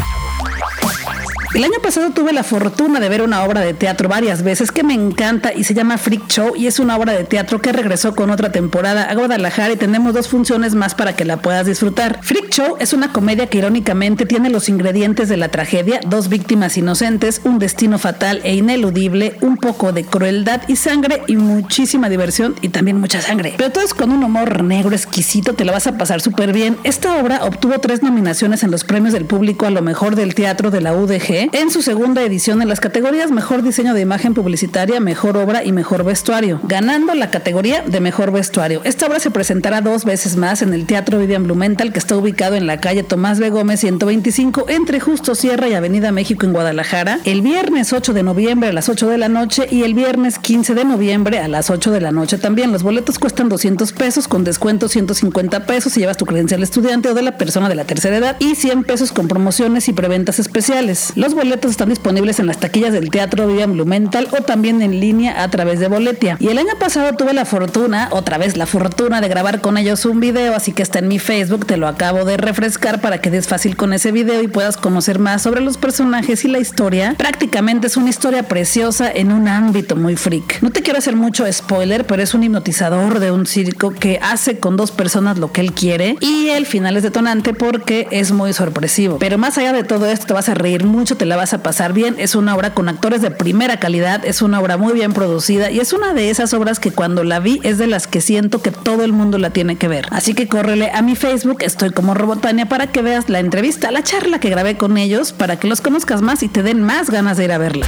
El 1.56 1.64
año 1.64 1.80
pasado 1.82 2.12
tuve 2.12 2.32
la 2.32 2.44
fortuna 2.44 3.00
de 3.00 3.10
ver 3.10 3.24
una 3.24 3.44
obra 3.44 3.62
de 3.62 3.74
teatro 3.74 4.08
varias 4.08 4.44
veces 4.44 4.72
que 4.72 4.84
me 4.84 4.94
encanta 4.94 5.52
y 5.52 5.64
se 5.64 5.74
llama 5.74 5.98
Freak 5.98 6.28
Show 6.28 6.56
y 6.56 6.68
es 6.68 6.78
una 6.78 6.96
obra 6.96 7.14
de 7.14 7.24
teatro 7.24 7.60
que 7.60 7.72
regresó 7.72 8.14
con 8.14 8.30
otra 8.30 8.52
temporada 8.52 9.06
a 9.06 9.16
Guadalajara 9.16 9.74
y 9.74 9.76
tenemos 9.76 10.14
dos 10.14 10.28
funciones 10.28 10.76
más 10.76 10.94
para 10.94 11.16
que 11.16 11.26
la 11.26 11.38
puedas 11.38 11.66
disfrutar. 11.66 12.20
Freak 12.22 12.52
Show 12.52 12.76
es 12.80 12.94
una 12.94 13.12
comedia 13.12 13.48
que 13.48 13.58
irónicamente 13.58 14.28
tiene 14.28 14.52
los 14.52 14.70
ingredientes 14.70 15.28
de 15.28 15.38
la 15.38 15.50
tragedia, 15.50 16.00
dos 16.06 16.30
víctimas 16.30 16.78
inocentes, 16.78 17.42
un 17.44 17.58
destino 17.58 17.98
fatal 17.98 18.42
e 18.44 18.54
ineludible, 18.54 19.36
un 19.42 19.58
poco 19.58 19.92
de 19.92 20.04
crueldad 20.04 20.62
y 20.68 20.76
sangre 20.76 21.24
y 21.26 21.36
muchísima 21.36 22.10
diversión 22.10 22.58
y 22.62 22.70
también 22.70 23.00
mucha 23.00 23.22
sangre. 23.22 23.56
Pero 23.58 23.72
todo 23.72 23.84
es 23.84 23.96
con 23.96 24.12
un 24.12 24.24
humor 24.24 24.64
negro 24.64 24.96
exquisito, 24.96 25.56
te 25.56 25.66
lo 25.66 25.72
vas 25.72 25.88
a 25.88 25.98
pasar 25.98 26.22
súper 26.22 26.54
bien. 26.54 26.78
Esta 26.84 27.16
obra 27.18 27.44
obtuvo 27.44 27.80
tres 27.80 28.04
nominaciones 28.04 28.62
en 28.62 28.70
los 28.70 28.84
premios 28.84 29.14
del 29.14 29.26
público 29.26 29.66
a 29.66 29.72
lo 29.72 29.82
mejor 29.82 30.16
del 30.16 30.36
teatro 30.36 30.70
de 30.70 30.82
la 30.82 30.94
UDG 30.94 31.39
En 31.40 31.72
su 31.72 31.82
segunda 31.82 32.22
edición 32.22 32.62
en 32.62 32.68
las 32.68 32.82
categorías 32.82 33.32
Mejor 33.32 33.64
Diseño 33.64 33.94
de 33.94 34.02
Imagen 34.02 34.34
Publicitaria, 34.34 35.00
Mejor 35.00 35.38
Obra 35.38 35.64
y 35.64 35.72
Mejor 35.72 36.04
Vestuario, 36.04 36.60
ganando 36.64 37.14
la 37.14 37.32
categoría 37.32 37.82
de 37.82 38.02
Mejor 38.02 38.32
Vestuario. 38.32 38.82
Esta 38.84 39.06
obra 39.06 39.22
se 39.22 39.32
presentará 39.32 39.80
dos 39.80 40.04
veces 40.04 40.36
más 40.36 40.62
en 40.62 40.74
el 40.74 40.86
Teatro 40.86 41.18
Vivian 41.18 41.46
Blumenthal, 41.46 41.94
que 41.94 42.00
está 42.00 42.18
ubicado 42.18 42.56
en 42.56 42.68
la 42.68 42.82
calle 42.82 43.04
Tomás 43.04 43.40
B. 43.40 43.52
Gómez 43.52 43.80
125 43.80 44.66
entre 44.68 45.00
Justo 45.00 45.34
Sierra 45.34 45.70
y 45.70 45.76
Avenida 45.76 46.12
México 46.12 46.46
en 46.46 46.52
Guadalajara, 46.52 47.20
el 47.24 47.42
viernes 47.42 47.94
8 47.94 48.12
de 48.14 48.24
noviembre 48.24 48.70
a 48.70 48.74
las 48.74 48.90
8 48.90 49.08
de 49.08 49.18
la 49.18 49.30
noche 49.30 49.66
y 49.72 49.84
el 49.84 49.94
viernes 49.94 50.40
15 50.40 50.76
de 50.76 50.84
noviembre 50.84 51.40
a 51.40 51.48
las 51.48 51.70
8 51.70 51.92
de 51.92 52.02
la 52.02 52.12
noche 52.12 52.38
también. 52.38 52.74
Los 52.74 52.84
boletos 52.84 53.18
cuestan 53.18 53.48
200 53.48 53.94
pesos 53.94 54.28
con 54.28 54.44
descuento 54.44 54.90
150 54.90 55.66
pesos 55.66 55.94
si 55.94 56.02
llevas 56.02 56.18
tu 56.18 56.26
credencial 56.26 56.64
estudiante 56.64 57.08
o 57.08 57.14
de 57.14 57.22
la 57.22 57.38
persona 57.38 57.70
de 57.70 57.76
la 57.76 57.86
tercera 57.86 58.18
edad 58.18 58.36
y 58.40 58.56
100 58.56 58.84
pesos 58.84 59.14
con 59.14 59.30
promociones 59.30 59.88
y 59.88 59.94
preventas 59.94 60.40
especiales. 60.40 61.14
Boletos 61.34 61.72
están 61.72 61.90
disponibles 61.90 62.40
en 62.40 62.48
las 62.48 62.60
taquillas 62.60 62.94
del 62.94 63.10
Teatro 63.10 63.48
Vivian 63.48 63.74
Blumenthal 63.74 64.28
o 64.32 64.42
también 64.44 64.82
en 64.82 65.00
línea 65.00 65.44
a 65.44 65.50
través 65.50 65.80
de 65.80 65.88
Boletia. 65.88 66.38
Y 66.40 66.48
el 66.48 66.58
año 66.58 66.74
pasado 66.80 67.14
tuve 67.16 67.34
la 67.34 67.46
fortuna, 67.46 68.10
otra 68.12 68.38
vez 68.38 68.58
la 68.58 68.66
fortuna 68.66 69.22
de 69.22 69.28
grabar 69.28 69.62
con 69.62 69.78
ellos 69.78 70.06
un 70.06 70.20
video, 70.20 70.56
así 70.56 70.72
que 70.72 70.84
está 70.84 71.00
en 71.00 71.08
mi 71.08 71.20
Facebook, 71.20 71.66
te 71.66 71.78
lo 71.78 71.88
acabo 71.88 72.26
de 72.26 72.38
refrescar 72.38 73.02
para 73.02 73.20
que 73.20 73.30
des 73.30 73.48
fácil 73.48 73.76
con 73.76 73.94
ese 73.94 74.12
video 74.12 74.42
y 74.42 74.48
puedas 74.48 74.78
conocer 74.78 75.20
más 75.20 75.42
sobre 75.42 75.62
los 75.62 75.78
personajes 75.78 76.46
y 76.46 76.48
la 76.48 76.60
historia. 76.60 77.16
Prácticamente 77.18 77.88
es 77.88 77.98
una 77.98 78.10
historia 78.10 78.44
preciosa 78.44 79.12
en 79.12 79.32
un 79.32 79.48
ámbito 79.48 79.96
muy 79.96 80.16
freak. 80.16 80.62
No 80.62 80.72
te 80.72 80.82
quiero 80.82 81.00
hacer 81.00 81.16
mucho 81.16 81.52
spoiler, 81.52 82.06
pero 82.06 82.22
es 82.22 82.34
un 82.34 82.44
hipnotizador 82.44 83.20
de 83.20 83.32
un 83.32 83.46
circo 83.46 83.92
que 83.92 84.20
hace 84.22 84.60
con 84.60 84.78
dos 84.78 84.92
personas 84.92 85.38
lo 85.38 85.52
que 85.52 85.62
él 85.62 85.74
quiere 85.74 86.16
y 86.20 86.50
el 86.50 86.66
final 86.66 86.98
es 86.98 87.04
detonante 87.04 87.54
porque 87.54 88.08
es 88.12 88.32
muy 88.32 88.54
sorpresivo. 88.54 89.18
Pero 89.20 89.38
más 89.38 89.58
allá 89.58 89.74
de 89.74 89.84
todo 89.84 90.06
esto, 90.06 90.28
te 90.28 90.34
vas 90.34 90.50
a 90.50 90.54
reír 90.54 90.84
mucho, 90.84 91.18
te 91.20 91.26
la 91.26 91.36
vas 91.36 91.54
a 91.54 91.62
pasar 91.62 91.94
bien. 91.94 92.16
Es 92.18 92.34
una 92.34 92.56
obra 92.56 92.74
con 92.74 92.88
actores 92.88 93.22
de 93.22 93.30
primera 93.30 93.78
calidad, 93.78 94.26
es 94.26 94.42
una 94.42 94.60
obra 94.60 94.78
muy 94.78 94.94
bien 94.94 95.14
producida 95.14 95.70
y 95.70 95.80
es 95.80 95.92
una 95.92 96.14
de 96.14 96.30
esas 96.30 96.54
obras 96.54 96.80
que 96.80 96.92
cuando 96.92 97.26
la 97.26 97.40
vi 97.40 97.60
es 97.64 97.78
de 97.78 97.88
las 97.88 98.08
que 98.08 98.22
siento 98.22 98.62
que 98.62 98.72
todo 98.72 99.04
el 99.04 99.12
mundo 99.12 99.38
la 99.38 99.50
tiene 99.52 99.76
que 99.76 99.90
ver. 99.90 100.08
Así 100.12 100.34
que 100.34 100.48
córrele 100.48 100.90
a 100.92 101.02
mi 101.02 101.16
Facebook, 101.16 101.58
estoy 101.60 101.92
como 101.92 102.14
Robotania 102.14 102.68
para 102.68 102.88
que 102.88 103.02
veas 103.02 103.30
la 103.30 103.40
entrevista, 103.40 103.92
la 103.92 104.02
charla 104.02 104.40
que 104.40 104.50
grabé 104.50 104.78
con 104.78 104.98
ellos, 104.98 105.34
para 105.34 105.58
que 105.58 105.68
los 105.68 105.82
conozcas 105.82 106.22
más 106.22 106.42
y 106.42 106.48
te 106.48 106.64
den 106.64 106.82
más 106.82 107.10
ganas 107.10 107.36
de 107.36 107.44
ir 107.44 107.52
a 107.52 107.58
verla. 107.58 107.86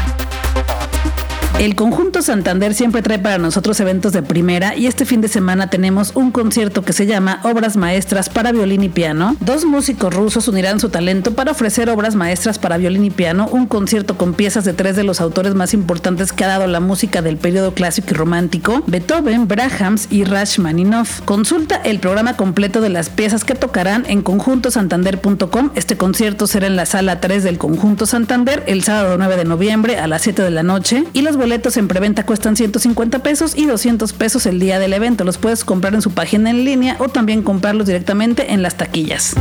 El 1.60 1.76
conjunto 1.76 2.22
Santander 2.24 2.74
siempre 2.74 3.04
trae 3.04 3.20
para 3.20 3.38
nosotros 3.38 3.80
eventos 3.80 4.14
de 4.14 4.24
primera 4.24 4.76
y 4.76 4.88
este 4.88 5.06
fin 5.06 5.22
de 5.22 5.28
semana 5.28 5.70
tenemos 5.70 6.12
un 6.16 6.32
concierto 6.32 6.82
que 6.82 6.94
se 6.94 7.06
llama 7.06 7.40
Obras 7.44 7.78
Maestras 7.78 8.30
para 8.30 8.52
Violín 8.52 8.84
y 8.84 8.90
Piano. 8.90 9.36
Dos 9.42 9.66
músicos 9.66 10.14
rusos 10.14 10.48
unirán 10.48 10.80
su 10.80 10.90
talento 10.90 11.34
para 11.36 11.52
ofrecer 11.52 11.90
obras 11.90 12.16
maestras 12.16 12.58
para 12.58 12.78
violín 12.78 13.06
y 13.06 13.12
piano, 13.12 13.48
un 13.52 13.68
concierto 13.68 14.18
con 14.18 14.34
piezas 14.34 14.66
de 14.66 14.74
tres 14.74 14.96
de 14.96 15.04
los 15.04 15.22
autores 15.22 15.54
más 15.54 15.74
importantes 15.74 16.32
que 16.32 16.44
ha 16.44 16.48
dado 16.48 16.68
la 16.68 16.80
música 16.80 17.22
del 17.22 17.38
periodo 17.38 17.74
clásico 17.74 18.10
y 18.12 18.14
romántico, 18.14 18.84
Beethoven, 18.88 19.48
Brahms 19.48 20.08
y 20.10 20.24
Rachmaninoff. 20.24 21.22
Consulta 21.22 21.76
el 21.76 22.00
programa 22.00 22.38
completo 22.38 22.82
de 22.82 22.90
las 22.90 23.10
piezas 23.10 23.44
que 23.44 23.56
tocarán 23.56 24.06
en 24.08 24.22
conjuntosantander.com. 24.22 25.72
Este 25.76 25.98
concierto 25.98 26.48
será 26.48 26.68
en 26.68 26.76
la 26.76 26.86
sala 26.86 27.20
3 27.20 27.44
del 27.44 27.58
Conjunto 27.58 28.06
Santander 28.06 28.64
el 28.68 28.84
sábado 28.84 29.18
9 29.18 29.38
de 29.38 29.46
noviembre 29.46 30.00
a 30.00 30.08
las 30.08 30.22
7 30.24 30.42
de 30.42 30.52
la 30.52 30.64
noche 30.64 31.04
y 31.14 31.22
los 31.22 31.38
boletos 31.42 31.76
en 31.78 31.88
preventa 31.88 32.24
cuestan 32.24 32.56
150 32.56 33.24
pesos 33.24 33.58
y 33.58 33.66
200 33.66 34.14
pesos 34.14 34.46
el 34.46 34.60
día 34.60 34.78
del 34.78 34.94
evento. 34.94 35.24
Los 35.24 35.40
puedes 35.40 35.66
comprar 35.66 35.96
en 35.96 36.04
su 36.04 36.12
página 36.12 36.52
en 36.52 36.64
línea 36.64 36.98
o 37.00 37.10
también 37.10 37.42
comprarlos 37.42 37.88
directamente 37.88 38.54
en 38.54 38.62
las 38.62 38.76
taquillas. 38.76 39.36